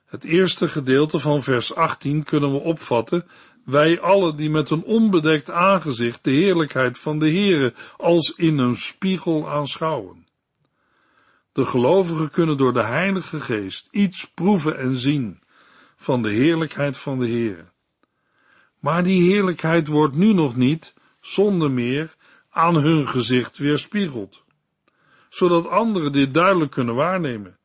Het 0.06 0.24
eerste 0.24 0.68
gedeelte 0.70 1.20
van 1.20 1.44
vers 1.44 1.76
18 1.76 2.24
kunnen 2.24 2.52
we 2.52 2.60
opvatten, 2.60 3.28
wij 3.66 4.00
allen 4.00 4.36
die 4.36 4.50
met 4.50 4.70
een 4.70 4.84
onbedekt 4.84 5.50
aangezicht 5.50 6.24
de 6.24 6.32
heerlijkheid 6.32 7.00
van 7.00 7.20
de 7.20 7.30
Heere 7.30 7.74
als 7.98 8.34
in 8.36 8.58
een 8.58 8.76
spiegel 8.76 9.50
aanschouwen. 9.50 10.27
De 11.58 11.66
gelovigen 11.66 12.30
kunnen 12.30 12.58
door 12.58 12.74
de 12.74 12.84
Heilige 12.84 13.40
Geest 13.40 13.88
iets 13.92 14.32
proeven 14.32 14.78
en 14.78 14.96
zien 14.96 15.42
van 15.96 16.22
de 16.22 16.30
heerlijkheid 16.30 16.98
van 16.98 17.20
de 17.20 17.28
Heere. 17.28 17.66
Maar 18.80 19.04
die 19.04 19.32
heerlijkheid 19.32 19.88
wordt 19.88 20.16
nu 20.16 20.34
nog 20.34 20.56
niet, 20.56 20.94
zonder 21.22 21.72
meer, 21.72 22.16
aan 22.50 22.76
hun 22.76 23.08
gezicht 23.08 23.58
weerspiegeld, 23.58 24.44
zodat 25.30 25.68
anderen 25.68 26.12
dit 26.12 26.34
duidelijk 26.34 26.72
kunnen 26.72 26.96
waarnemen 26.96 27.58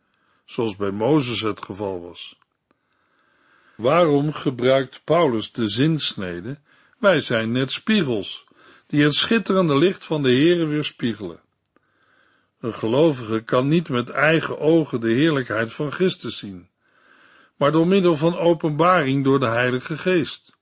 zoals 0.44 0.76
bij 0.76 0.90
Mozes 0.90 1.40
het 1.40 1.64
geval 1.64 2.02
was. 2.02 2.38
Waarom 3.76 4.32
gebruikt 4.32 5.04
Paulus 5.04 5.52
de 5.52 5.68
zinsnede? 5.68 6.60
Wij 6.98 7.20
zijn 7.20 7.52
net 7.52 7.72
spiegels, 7.72 8.44
die 8.86 9.02
het 9.02 9.14
schitterende 9.14 9.78
licht 9.78 10.04
van 10.04 10.22
de 10.22 10.30
Heere 10.30 10.66
weerspiegelen. 10.66 11.40
Een 12.62 12.74
gelovige 12.74 13.40
kan 13.40 13.68
niet 13.68 13.88
met 13.88 14.10
eigen 14.10 14.58
ogen 14.58 15.00
de 15.00 15.10
heerlijkheid 15.10 15.72
van 15.72 15.92
Christus 15.92 16.38
zien, 16.38 16.68
maar 17.56 17.72
door 17.72 17.86
middel 17.86 18.16
van 18.16 18.36
openbaring 18.36 19.24
door 19.24 19.40
de 19.40 19.48
Heilige 19.48 19.98
Geest. 19.98 20.56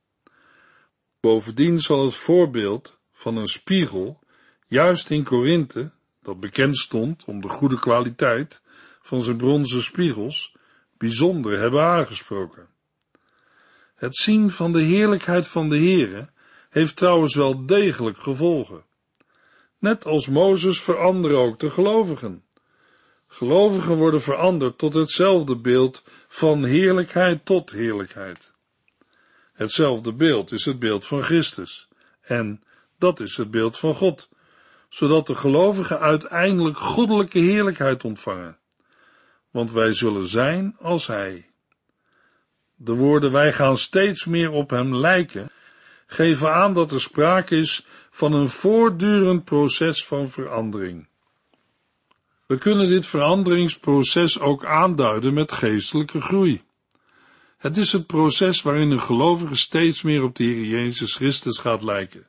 Bovendien 1.20 1.78
zal 1.78 2.04
het 2.04 2.14
voorbeeld 2.14 2.98
van 3.12 3.36
een 3.36 3.48
spiegel, 3.48 4.18
juist 4.66 5.10
in 5.10 5.24
Korinthe, 5.24 5.90
dat 6.22 6.40
bekend 6.40 6.78
stond 6.78 7.24
om 7.24 7.40
de 7.40 7.48
goede 7.48 7.78
kwaliteit, 7.78 8.62
van 9.02 9.20
zijn 9.20 9.36
bronzen 9.36 9.82
spiegels 9.82 10.56
bijzonder 10.98 11.58
hebben 11.58 11.82
aangesproken. 11.82 12.68
Het 13.94 14.16
zien 14.16 14.50
van 14.50 14.72
de 14.72 14.82
heerlijkheid 14.82 15.48
van 15.48 15.68
de 15.68 15.76
Heere 15.76 16.30
heeft 16.70 16.96
trouwens 16.96 17.34
wel 17.34 17.66
degelijk 17.66 18.18
gevolgen. 18.18 18.84
Net 19.80 20.06
als 20.06 20.26
Mozes 20.26 20.80
veranderen 20.80 21.38
ook 21.38 21.58
de 21.58 21.70
gelovigen. 21.70 22.44
Gelovigen 23.26 23.96
worden 23.96 24.22
veranderd 24.22 24.78
tot 24.78 24.94
hetzelfde 24.94 25.56
beeld 25.56 26.02
van 26.28 26.64
heerlijkheid 26.64 27.44
tot 27.44 27.70
heerlijkheid. 27.70 28.52
Hetzelfde 29.52 30.12
beeld 30.12 30.52
is 30.52 30.64
het 30.64 30.78
beeld 30.78 31.06
van 31.06 31.22
Christus 31.22 31.88
en 32.20 32.62
dat 32.98 33.20
is 33.20 33.36
het 33.36 33.50
beeld 33.50 33.78
van 33.78 33.94
God, 33.94 34.28
zodat 34.88 35.26
de 35.26 35.34
gelovigen 35.34 36.00
uiteindelijk 36.00 36.78
goddelijke 36.78 37.38
heerlijkheid 37.38 38.04
ontvangen. 38.04 38.58
Want 39.50 39.72
wij 39.72 39.92
zullen 39.92 40.26
zijn 40.26 40.76
als 40.80 41.06
Hij. 41.06 41.50
De 42.74 42.94
woorden 42.94 43.32
wij 43.32 43.52
gaan 43.52 43.76
steeds 43.76 44.24
meer 44.24 44.50
op 44.50 44.70
Hem 44.70 44.96
lijken, 44.96 45.50
geven 46.10 46.54
aan 46.54 46.74
dat 46.74 46.92
er 46.92 47.00
sprake 47.00 47.56
is 47.56 47.86
van 48.10 48.32
een 48.32 48.48
voortdurend 48.48 49.44
proces 49.44 50.04
van 50.04 50.28
verandering. 50.28 51.08
We 52.46 52.58
kunnen 52.58 52.88
dit 52.88 53.06
veranderingsproces 53.06 54.40
ook 54.40 54.64
aanduiden 54.64 55.34
met 55.34 55.52
geestelijke 55.52 56.20
groei. 56.20 56.62
Het 57.58 57.76
is 57.76 57.92
het 57.92 58.06
proces 58.06 58.62
waarin 58.62 58.90
een 58.90 59.00
gelovige 59.00 59.54
steeds 59.54 60.02
meer 60.02 60.22
op 60.22 60.34
de 60.34 60.44
Heer 60.44 60.64
Jezus 60.64 61.14
Christus 61.14 61.58
gaat 61.58 61.82
lijken. 61.82 62.26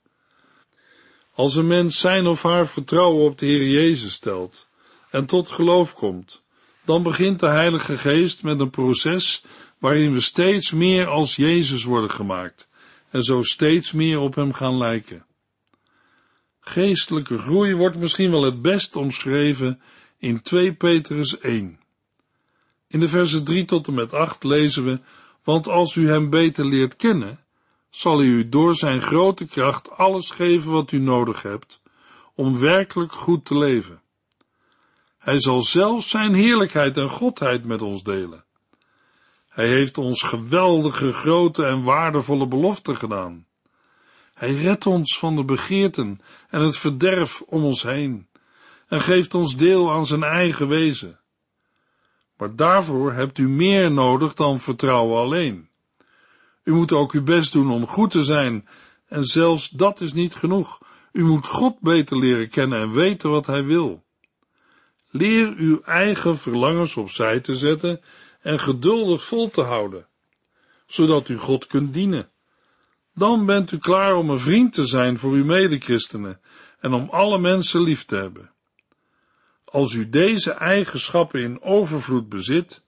Als 1.33 1.55
een 1.55 1.67
mens 1.67 1.99
zijn 1.99 2.27
of 2.27 2.43
haar 2.43 2.67
vertrouwen 2.67 3.25
op 3.25 3.37
de 3.37 3.45
Heer 3.45 3.67
Jezus 3.67 4.13
stelt 4.13 4.67
en 5.09 5.25
tot 5.25 5.49
geloof 5.49 5.93
komt, 5.93 6.41
dan 6.85 7.03
begint 7.03 7.39
de 7.39 7.47
Heilige 7.47 7.97
Geest 7.97 8.43
met 8.43 8.59
een 8.59 8.69
proces 8.69 9.43
waarin 9.77 10.13
we 10.13 10.19
steeds 10.19 10.71
meer 10.71 11.07
als 11.07 11.35
Jezus 11.35 11.83
worden 11.83 12.11
gemaakt 12.11 12.69
en 13.11 13.23
zo 13.23 13.43
steeds 13.43 13.91
meer 13.91 14.19
op 14.19 14.35
Hem 14.35 14.53
gaan 14.53 14.77
lijken. 14.77 15.25
Geestelijke 16.59 17.37
groei 17.37 17.75
wordt 17.75 17.97
misschien 17.97 18.31
wel 18.31 18.43
het 18.43 18.61
best 18.61 18.95
omschreven 18.95 19.81
in 20.17 20.41
2 20.41 20.73
Petrus 20.73 21.39
1. 21.39 21.79
In 22.87 22.99
de 22.99 23.07
versen 23.07 23.43
3 23.43 23.65
tot 23.65 23.87
en 23.87 23.93
met 23.93 24.13
8 24.13 24.43
lezen 24.43 24.85
we, 24.85 24.99
want 25.43 25.67
als 25.67 25.95
u 25.95 26.07
Hem 26.07 26.29
beter 26.29 26.65
leert 26.65 26.95
kennen, 26.95 27.39
zal 27.89 28.17
hij 28.17 28.27
u 28.27 28.49
door 28.49 28.75
zijn 28.75 29.01
grote 29.01 29.45
kracht 29.45 29.91
alles 29.91 30.29
geven 30.29 30.71
wat 30.71 30.91
u 30.91 30.97
nodig 30.97 31.41
hebt 31.41 31.81
om 32.35 32.59
werkelijk 32.59 33.11
goed 33.11 33.45
te 33.45 33.57
leven. 33.57 34.01
Hij 35.17 35.39
zal 35.39 35.61
zelfs 35.61 36.09
zijn 36.09 36.33
heerlijkheid 36.33 36.97
en 36.97 37.09
godheid 37.09 37.65
met 37.65 37.81
ons 37.81 38.03
delen. 38.03 38.43
Hij 39.51 39.67
heeft 39.67 39.97
ons 39.97 40.23
geweldige, 40.23 41.13
grote 41.13 41.65
en 41.65 41.83
waardevolle 41.83 42.47
beloften 42.47 42.95
gedaan. 42.95 43.45
Hij 44.33 44.53
redt 44.53 44.85
ons 44.85 45.19
van 45.19 45.35
de 45.35 45.43
begeerten 45.43 46.21
en 46.49 46.61
het 46.61 46.77
verderf 46.77 47.41
om 47.41 47.63
ons 47.63 47.83
heen 47.83 48.27
en 48.87 49.01
geeft 49.01 49.33
ons 49.33 49.57
deel 49.57 49.91
aan 49.91 50.05
zijn 50.05 50.23
eigen 50.23 50.67
wezen. 50.67 51.19
Maar 52.37 52.55
daarvoor 52.55 53.13
hebt 53.13 53.37
u 53.37 53.49
meer 53.49 53.91
nodig 53.91 54.33
dan 54.33 54.59
vertrouwen 54.59 55.19
alleen. 55.19 55.69
U 56.63 56.73
moet 56.73 56.91
ook 56.91 57.11
uw 57.11 57.23
best 57.23 57.53
doen 57.53 57.71
om 57.71 57.87
goed 57.87 58.11
te 58.11 58.23
zijn, 58.23 58.67
en 59.07 59.23
zelfs 59.23 59.69
dat 59.69 60.01
is 60.01 60.13
niet 60.13 60.35
genoeg. 60.35 60.79
U 61.11 61.23
moet 61.23 61.47
God 61.47 61.79
beter 61.79 62.17
leren 62.17 62.49
kennen 62.49 62.81
en 62.81 62.91
weten 62.91 63.29
wat 63.29 63.45
Hij 63.45 63.63
wil. 63.63 64.03
Leer 65.09 65.53
uw 65.57 65.81
eigen 65.81 66.37
verlangens 66.37 66.97
opzij 66.97 67.39
te 67.39 67.55
zetten 67.55 68.01
en 68.41 68.59
geduldig 68.59 69.23
vol 69.23 69.49
te 69.49 69.61
houden, 69.61 70.07
zodat 70.85 71.29
u 71.29 71.37
God 71.37 71.67
kunt 71.67 71.93
dienen. 71.93 72.29
Dan 73.13 73.45
bent 73.45 73.71
u 73.71 73.77
klaar 73.77 74.15
om 74.15 74.29
een 74.29 74.39
vriend 74.39 74.73
te 74.73 74.85
zijn 74.85 75.17
voor 75.17 75.31
uw 75.31 75.45
medechristenen 75.45 76.41
en 76.79 76.93
om 76.93 77.09
alle 77.09 77.39
mensen 77.39 77.81
lief 77.81 78.05
te 78.05 78.15
hebben. 78.15 78.51
Als 79.65 79.93
u 79.93 80.09
deze 80.09 80.51
eigenschappen 80.51 81.41
in 81.41 81.61
overvloed 81.61 82.29
bezit, 82.29 82.83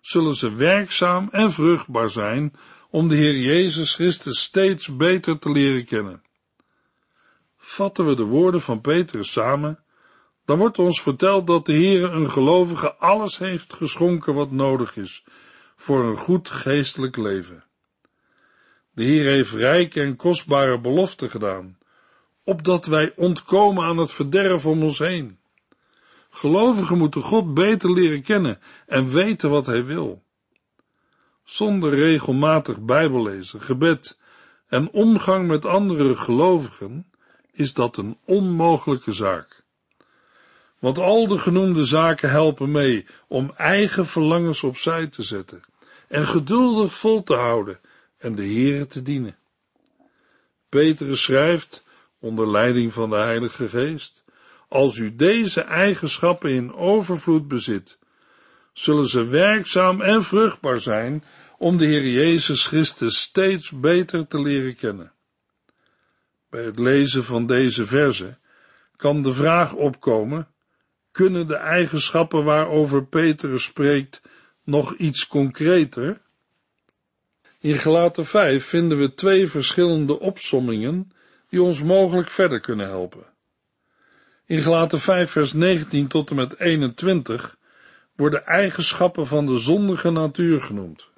zullen 0.00 0.34
ze 0.34 0.54
werkzaam 0.54 1.28
en 1.30 1.52
vruchtbaar 1.52 2.10
zijn 2.10 2.52
om 2.90 3.08
de 3.08 3.16
Heer 3.16 3.36
Jezus 3.36 3.94
Christus 3.94 4.40
steeds 4.40 4.96
beter 4.96 5.38
te 5.38 5.50
leren 5.50 5.84
kennen. 5.84 6.22
Vatten 7.56 8.06
we 8.06 8.14
de 8.14 8.24
woorden 8.24 8.60
van 8.60 8.80
Petrus 8.80 9.32
samen, 9.32 9.84
dan 10.46 10.58
wordt 10.58 10.78
ons 10.78 11.02
verteld 11.02 11.46
dat 11.46 11.66
de 11.66 11.72
Heer 11.72 12.12
een 12.12 12.30
gelovige 12.30 12.94
alles 12.94 13.38
heeft 13.38 13.74
geschonken 13.74 14.34
wat 14.34 14.50
nodig 14.50 14.96
is 14.96 15.24
voor 15.76 16.04
een 16.04 16.16
goed 16.16 16.50
geestelijk 16.50 17.16
leven. 17.16 17.64
De 18.92 19.04
Heer 19.04 19.24
heeft 19.24 19.52
rijke 19.52 20.00
en 20.00 20.16
kostbare 20.16 20.80
beloften 20.80 21.30
gedaan, 21.30 21.78
opdat 22.44 22.86
wij 22.86 23.12
ontkomen 23.16 23.84
aan 23.84 23.96
het 23.96 24.12
verderf 24.12 24.66
om 24.66 24.82
ons 24.82 24.98
heen. 24.98 25.38
Gelovigen 26.30 26.98
moeten 26.98 27.22
God 27.22 27.54
beter 27.54 27.92
leren 27.92 28.22
kennen 28.22 28.60
en 28.86 29.08
weten 29.08 29.50
wat 29.50 29.66
Hij 29.66 29.84
wil. 29.84 30.22
Zonder 31.44 31.94
regelmatig 31.94 32.80
bijbellezen, 32.80 33.60
gebed 33.60 34.18
en 34.66 34.90
omgang 34.90 35.46
met 35.46 35.64
andere 35.64 36.16
gelovigen 36.16 37.10
is 37.52 37.74
dat 37.74 37.96
een 37.96 38.18
onmogelijke 38.24 39.12
zaak. 39.12 39.65
Want 40.86 40.98
al 40.98 41.26
de 41.26 41.38
genoemde 41.38 41.84
zaken 41.84 42.30
helpen 42.30 42.70
mee 42.70 43.06
om 43.28 43.52
eigen 43.56 44.06
verlangens 44.06 44.62
opzij 44.62 45.06
te 45.06 45.22
zetten 45.22 45.62
en 46.08 46.26
geduldig 46.26 46.94
vol 46.94 47.22
te 47.22 47.34
houden 47.34 47.80
en 48.18 48.34
de 48.34 48.42
Heere 48.42 48.86
te 48.86 49.02
dienen. 49.02 49.36
Petrus 50.68 51.22
schrijft, 51.22 51.84
onder 52.20 52.50
leiding 52.50 52.92
van 52.92 53.10
de 53.10 53.16
Heilige 53.16 53.68
Geest, 53.68 54.24
als 54.68 54.96
u 54.96 55.16
deze 55.16 55.60
eigenschappen 55.60 56.50
in 56.50 56.74
overvloed 56.74 57.48
bezit, 57.48 57.98
zullen 58.72 59.08
ze 59.08 59.24
werkzaam 59.24 60.00
en 60.00 60.22
vruchtbaar 60.22 60.80
zijn 60.80 61.24
om 61.58 61.76
de 61.76 61.86
Heer 61.86 62.08
Jezus 62.08 62.66
Christus 62.66 63.20
steeds 63.20 63.70
beter 63.70 64.26
te 64.26 64.40
leren 64.40 64.76
kennen. 64.76 65.12
Bij 66.50 66.64
het 66.64 66.78
lezen 66.78 67.24
van 67.24 67.46
deze 67.46 67.86
verse 67.86 68.38
kan 68.96 69.22
de 69.22 69.32
vraag 69.32 69.72
opkomen, 69.72 70.48
kunnen 71.16 71.46
de 71.46 71.54
eigenschappen 71.54 72.44
waarover 72.44 73.06
Petrus 73.06 73.64
spreekt 73.64 74.22
nog 74.64 74.94
iets 74.94 75.26
concreter? 75.26 76.20
In 77.58 77.78
Gelaten 77.78 78.24
5 78.24 78.64
vinden 78.64 78.98
we 78.98 79.14
twee 79.14 79.46
verschillende 79.46 80.20
opsommingen 80.20 81.12
die 81.48 81.62
ons 81.62 81.82
mogelijk 81.82 82.30
verder 82.30 82.60
kunnen 82.60 82.86
helpen. 82.86 83.24
In 84.46 84.58
Gelaten 84.58 85.00
5 85.00 85.30
vers 85.30 85.52
19 85.52 86.06
tot 86.06 86.30
en 86.30 86.36
met 86.36 86.58
21 86.58 87.56
worden 88.16 88.46
eigenschappen 88.46 89.26
van 89.26 89.46
de 89.46 89.58
zondige 89.58 90.10
natuur 90.10 90.62
genoemd. 90.62 91.08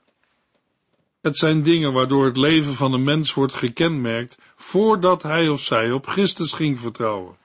Het 1.20 1.36
zijn 1.36 1.62
dingen 1.62 1.92
waardoor 1.92 2.24
het 2.24 2.36
leven 2.36 2.74
van 2.74 2.92
een 2.92 3.04
mens 3.04 3.34
wordt 3.34 3.54
gekenmerkt 3.54 4.38
voordat 4.56 5.22
hij 5.22 5.48
of 5.48 5.60
zij 5.60 5.92
op 5.92 6.06
Christus 6.06 6.52
ging 6.52 6.78
vertrouwen. 6.78 7.37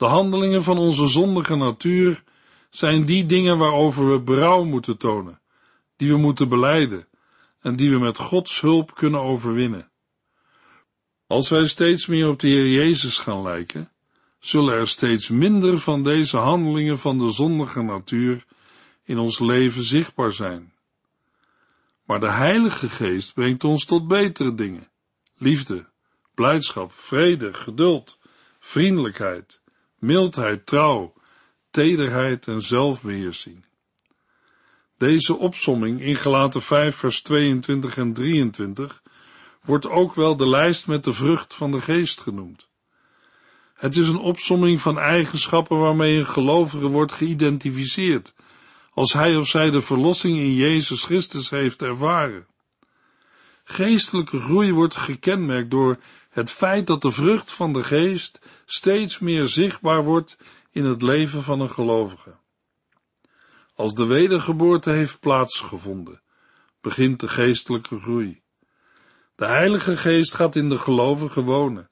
De 0.00 0.06
handelingen 0.06 0.62
van 0.62 0.78
onze 0.78 1.08
zondige 1.08 1.56
natuur 1.56 2.22
zijn 2.70 3.04
die 3.04 3.26
dingen 3.26 3.58
waarover 3.58 4.10
we 4.10 4.20
berouw 4.20 4.64
moeten 4.64 4.96
tonen, 4.96 5.40
die 5.96 6.12
we 6.12 6.16
moeten 6.16 6.48
beleiden 6.48 7.08
en 7.60 7.76
die 7.76 7.90
we 7.90 7.98
met 7.98 8.18
Gods 8.18 8.60
hulp 8.60 8.94
kunnen 8.94 9.20
overwinnen. 9.20 9.90
Als 11.26 11.48
wij 11.48 11.66
steeds 11.66 12.06
meer 12.06 12.28
op 12.28 12.40
de 12.40 12.48
Heer 12.48 12.68
Jezus 12.68 13.18
gaan 13.18 13.42
lijken, 13.42 13.92
zullen 14.38 14.74
er 14.74 14.88
steeds 14.88 15.28
minder 15.28 15.78
van 15.78 16.02
deze 16.02 16.36
handelingen 16.36 16.98
van 16.98 17.18
de 17.18 17.30
zondige 17.30 17.82
natuur 17.82 18.44
in 19.04 19.18
ons 19.18 19.38
leven 19.38 19.82
zichtbaar 19.82 20.32
zijn. 20.32 20.72
Maar 22.04 22.20
de 22.20 22.30
Heilige 22.30 22.88
Geest 22.88 23.34
brengt 23.34 23.64
ons 23.64 23.84
tot 23.84 24.08
betere 24.08 24.54
dingen. 24.54 24.88
Liefde, 25.36 25.88
blijdschap, 26.34 26.92
vrede, 26.92 27.54
geduld, 27.54 28.18
vriendelijkheid, 28.58 29.60
mildheid, 30.00 30.66
trouw, 30.66 31.12
tederheid 31.70 32.46
en 32.46 32.60
zelfbeheersing. 32.60 33.64
Deze 34.98 35.36
opsomming 35.36 36.00
in 36.00 36.16
Gelaten 36.16 36.62
5 36.62 36.96
vers 36.96 37.22
22 37.22 37.96
en 37.96 38.12
23 38.12 39.02
wordt 39.62 39.86
ook 39.86 40.14
wel 40.14 40.36
de 40.36 40.48
lijst 40.48 40.86
met 40.86 41.04
de 41.04 41.12
vrucht 41.12 41.54
van 41.54 41.70
de 41.70 41.80
geest 41.80 42.20
genoemd. 42.20 42.68
Het 43.74 43.96
is 43.96 44.08
een 44.08 44.18
opsomming 44.18 44.80
van 44.80 44.98
eigenschappen 44.98 45.78
waarmee 45.78 46.18
een 46.18 46.26
gelovige 46.26 46.86
wordt 46.86 47.12
geïdentificeerd, 47.12 48.34
als 48.90 49.12
hij 49.12 49.36
of 49.36 49.48
zij 49.48 49.70
de 49.70 49.80
verlossing 49.80 50.38
in 50.38 50.54
Jezus 50.54 51.02
Christus 51.02 51.50
heeft 51.50 51.82
ervaren. 51.82 52.46
Geestelijke 53.64 54.40
groei 54.40 54.72
wordt 54.72 54.96
gekenmerkt 54.96 55.70
door 55.70 55.98
het 56.30 56.50
feit 56.50 56.86
dat 56.86 57.02
de 57.02 57.10
vrucht 57.10 57.52
van 57.52 57.72
de 57.72 57.84
geest 57.84 58.40
steeds 58.64 59.18
meer 59.18 59.46
zichtbaar 59.46 60.04
wordt 60.04 60.38
in 60.70 60.84
het 60.84 61.02
leven 61.02 61.42
van 61.42 61.60
een 61.60 61.70
gelovige. 61.70 62.34
Als 63.74 63.94
de 63.94 64.06
wedergeboorte 64.06 64.90
heeft 64.90 65.20
plaatsgevonden, 65.20 66.22
begint 66.80 67.20
de 67.20 67.28
geestelijke 67.28 67.98
groei. 67.98 68.42
De 69.36 69.46
Heilige 69.46 69.96
Geest 69.96 70.34
gaat 70.34 70.56
in 70.56 70.68
de 70.68 70.78
gelovige 70.78 71.40
wonen 71.40 71.90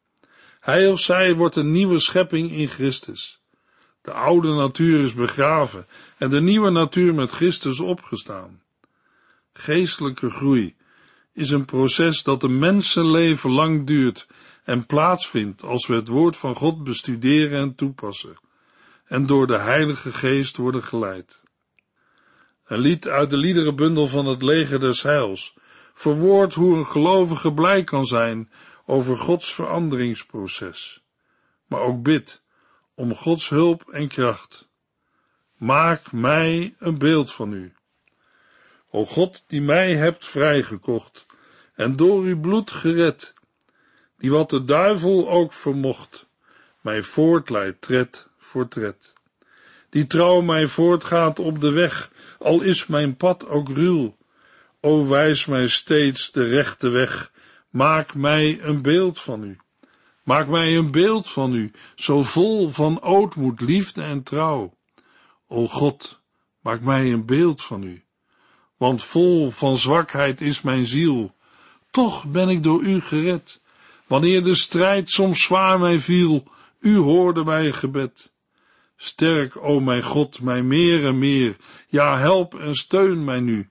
Hij 0.60 0.88
of 0.88 1.00
zij 1.00 1.34
wordt 1.34 1.56
een 1.56 1.70
nieuwe 1.70 1.98
schepping 1.98 2.50
in 2.50 2.68
Christus. 2.68 3.42
De 4.02 4.12
oude 4.12 4.54
natuur 4.54 5.04
is 5.04 5.14
begraven 5.14 5.86
en 6.18 6.30
de 6.30 6.40
nieuwe 6.40 6.70
natuur 6.70 7.14
met 7.14 7.30
Christus 7.30 7.80
opgestaan. 7.80 8.62
Geestelijke 9.52 10.30
groei 10.30 10.76
is 11.38 11.50
een 11.50 11.64
proces 11.64 12.22
dat 12.22 12.42
een 12.42 12.58
mensenleven 12.58 13.50
lang 13.50 13.86
duurt 13.86 14.26
en 14.64 14.86
plaatsvindt 14.86 15.62
als 15.62 15.86
we 15.86 15.94
het 15.94 16.08
woord 16.08 16.36
van 16.36 16.54
God 16.54 16.84
bestuderen 16.84 17.60
en 17.60 17.74
toepassen 17.74 18.38
en 19.04 19.26
door 19.26 19.46
de 19.46 19.58
Heilige 19.58 20.12
Geest 20.12 20.56
worden 20.56 20.82
geleid. 20.82 21.42
Een 22.64 22.78
lied 22.78 23.08
uit 23.08 23.30
de 23.30 23.36
liederenbundel 23.36 24.08
van 24.08 24.26
het 24.26 24.42
leger 24.42 24.80
des 24.80 25.02
heils 25.02 25.54
verwoordt 25.94 26.54
hoe 26.54 26.76
een 26.76 26.86
gelovige 26.86 27.52
blij 27.52 27.84
kan 27.84 28.04
zijn 28.04 28.50
over 28.86 29.16
Gods 29.16 29.54
veranderingsproces, 29.54 31.02
maar 31.66 31.80
ook 31.80 32.02
bid 32.02 32.42
om 32.94 33.14
Gods 33.14 33.48
hulp 33.48 33.88
en 33.88 34.08
kracht. 34.08 34.68
Maak 35.56 36.12
mij 36.12 36.74
een 36.78 36.98
beeld 36.98 37.32
van 37.32 37.52
u. 37.52 37.72
O 38.90 39.04
God, 39.04 39.44
die 39.46 39.62
mij 39.62 39.94
hebt 39.94 40.26
vrijgekocht 40.26 41.26
en 41.78 41.96
door 41.96 42.22
uw 42.22 42.40
bloed 42.40 42.70
gered, 42.70 43.34
die 44.16 44.30
wat 44.30 44.50
de 44.50 44.64
duivel 44.64 45.30
ook 45.30 45.52
vermocht, 45.52 46.26
mij 46.80 47.02
voortleidt 47.02 47.80
tred 47.80 48.28
voor 48.38 48.68
tred, 48.68 49.12
die 49.90 50.06
trouw 50.06 50.40
mij 50.40 50.66
voortgaat 50.66 51.38
op 51.38 51.60
de 51.60 51.70
weg, 51.70 52.10
al 52.38 52.62
is 52.62 52.86
mijn 52.86 53.16
pad 53.16 53.48
ook 53.48 53.68
ruw. 53.68 54.16
O 54.80 55.06
wijs 55.06 55.46
mij 55.46 55.66
steeds 55.66 56.32
de 56.32 56.44
rechte 56.44 56.88
weg, 56.88 57.32
maak 57.70 58.14
mij 58.14 58.62
een 58.62 58.82
beeld 58.82 59.20
van 59.20 59.44
u. 59.44 59.56
Maak 60.22 60.48
mij 60.48 60.76
een 60.76 60.90
beeld 60.90 61.30
van 61.30 61.54
u, 61.54 61.72
zo 61.94 62.22
vol 62.22 62.68
van 62.68 63.02
ootmoed, 63.02 63.60
liefde 63.60 64.02
en 64.02 64.22
trouw. 64.22 64.74
O 65.48 65.66
God, 65.66 66.20
maak 66.60 66.80
mij 66.80 67.12
een 67.12 67.26
beeld 67.26 67.64
van 67.64 67.82
u, 67.82 68.04
want 68.76 69.04
vol 69.04 69.50
van 69.50 69.76
zwakheid 69.76 70.40
is 70.40 70.62
mijn 70.62 70.86
ziel. 70.86 71.36
Toch 71.90 72.26
ben 72.26 72.48
ik 72.48 72.62
door 72.62 72.82
u 72.82 73.00
gered. 73.00 73.60
Wanneer 74.06 74.42
de 74.42 74.54
strijd 74.54 75.10
soms 75.10 75.42
zwaar 75.42 75.78
mij 75.78 75.98
viel, 75.98 76.44
u 76.80 76.96
hoorde 76.96 77.44
mijn 77.44 77.74
gebed. 77.74 78.32
Sterk, 78.96 79.56
o 79.56 79.80
mijn 79.80 80.02
God, 80.02 80.40
mij 80.40 80.62
meer 80.62 81.06
en 81.06 81.18
meer, 81.18 81.56
ja, 81.88 82.18
help 82.18 82.54
en 82.54 82.74
steun 82.74 83.24
mij 83.24 83.40
nu. 83.40 83.66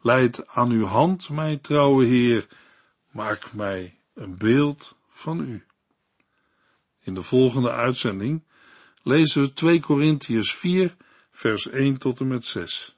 Leid 0.00 0.46
aan 0.46 0.70
uw 0.70 0.84
hand, 0.84 1.28
mijn 1.28 1.60
trouwe 1.60 2.04
Heer, 2.04 2.46
maak 3.10 3.52
mij 3.52 3.98
een 4.14 4.36
beeld 4.36 4.96
van 5.08 5.40
u. 5.40 5.64
In 7.00 7.14
de 7.14 7.22
volgende 7.22 7.70
uitzending 7.70 8.44
lezen 9.02 9.42
we 9.42 9.52
2 9.52 9.80
Korintiërs 9.80 10.54
4, 10.54 10.96
vers 11.30 11.68
1 11.68 11.98
tot 11.98 12.20
en 12.20 12.28
met 12.28 12.44
6. 12.44 12.97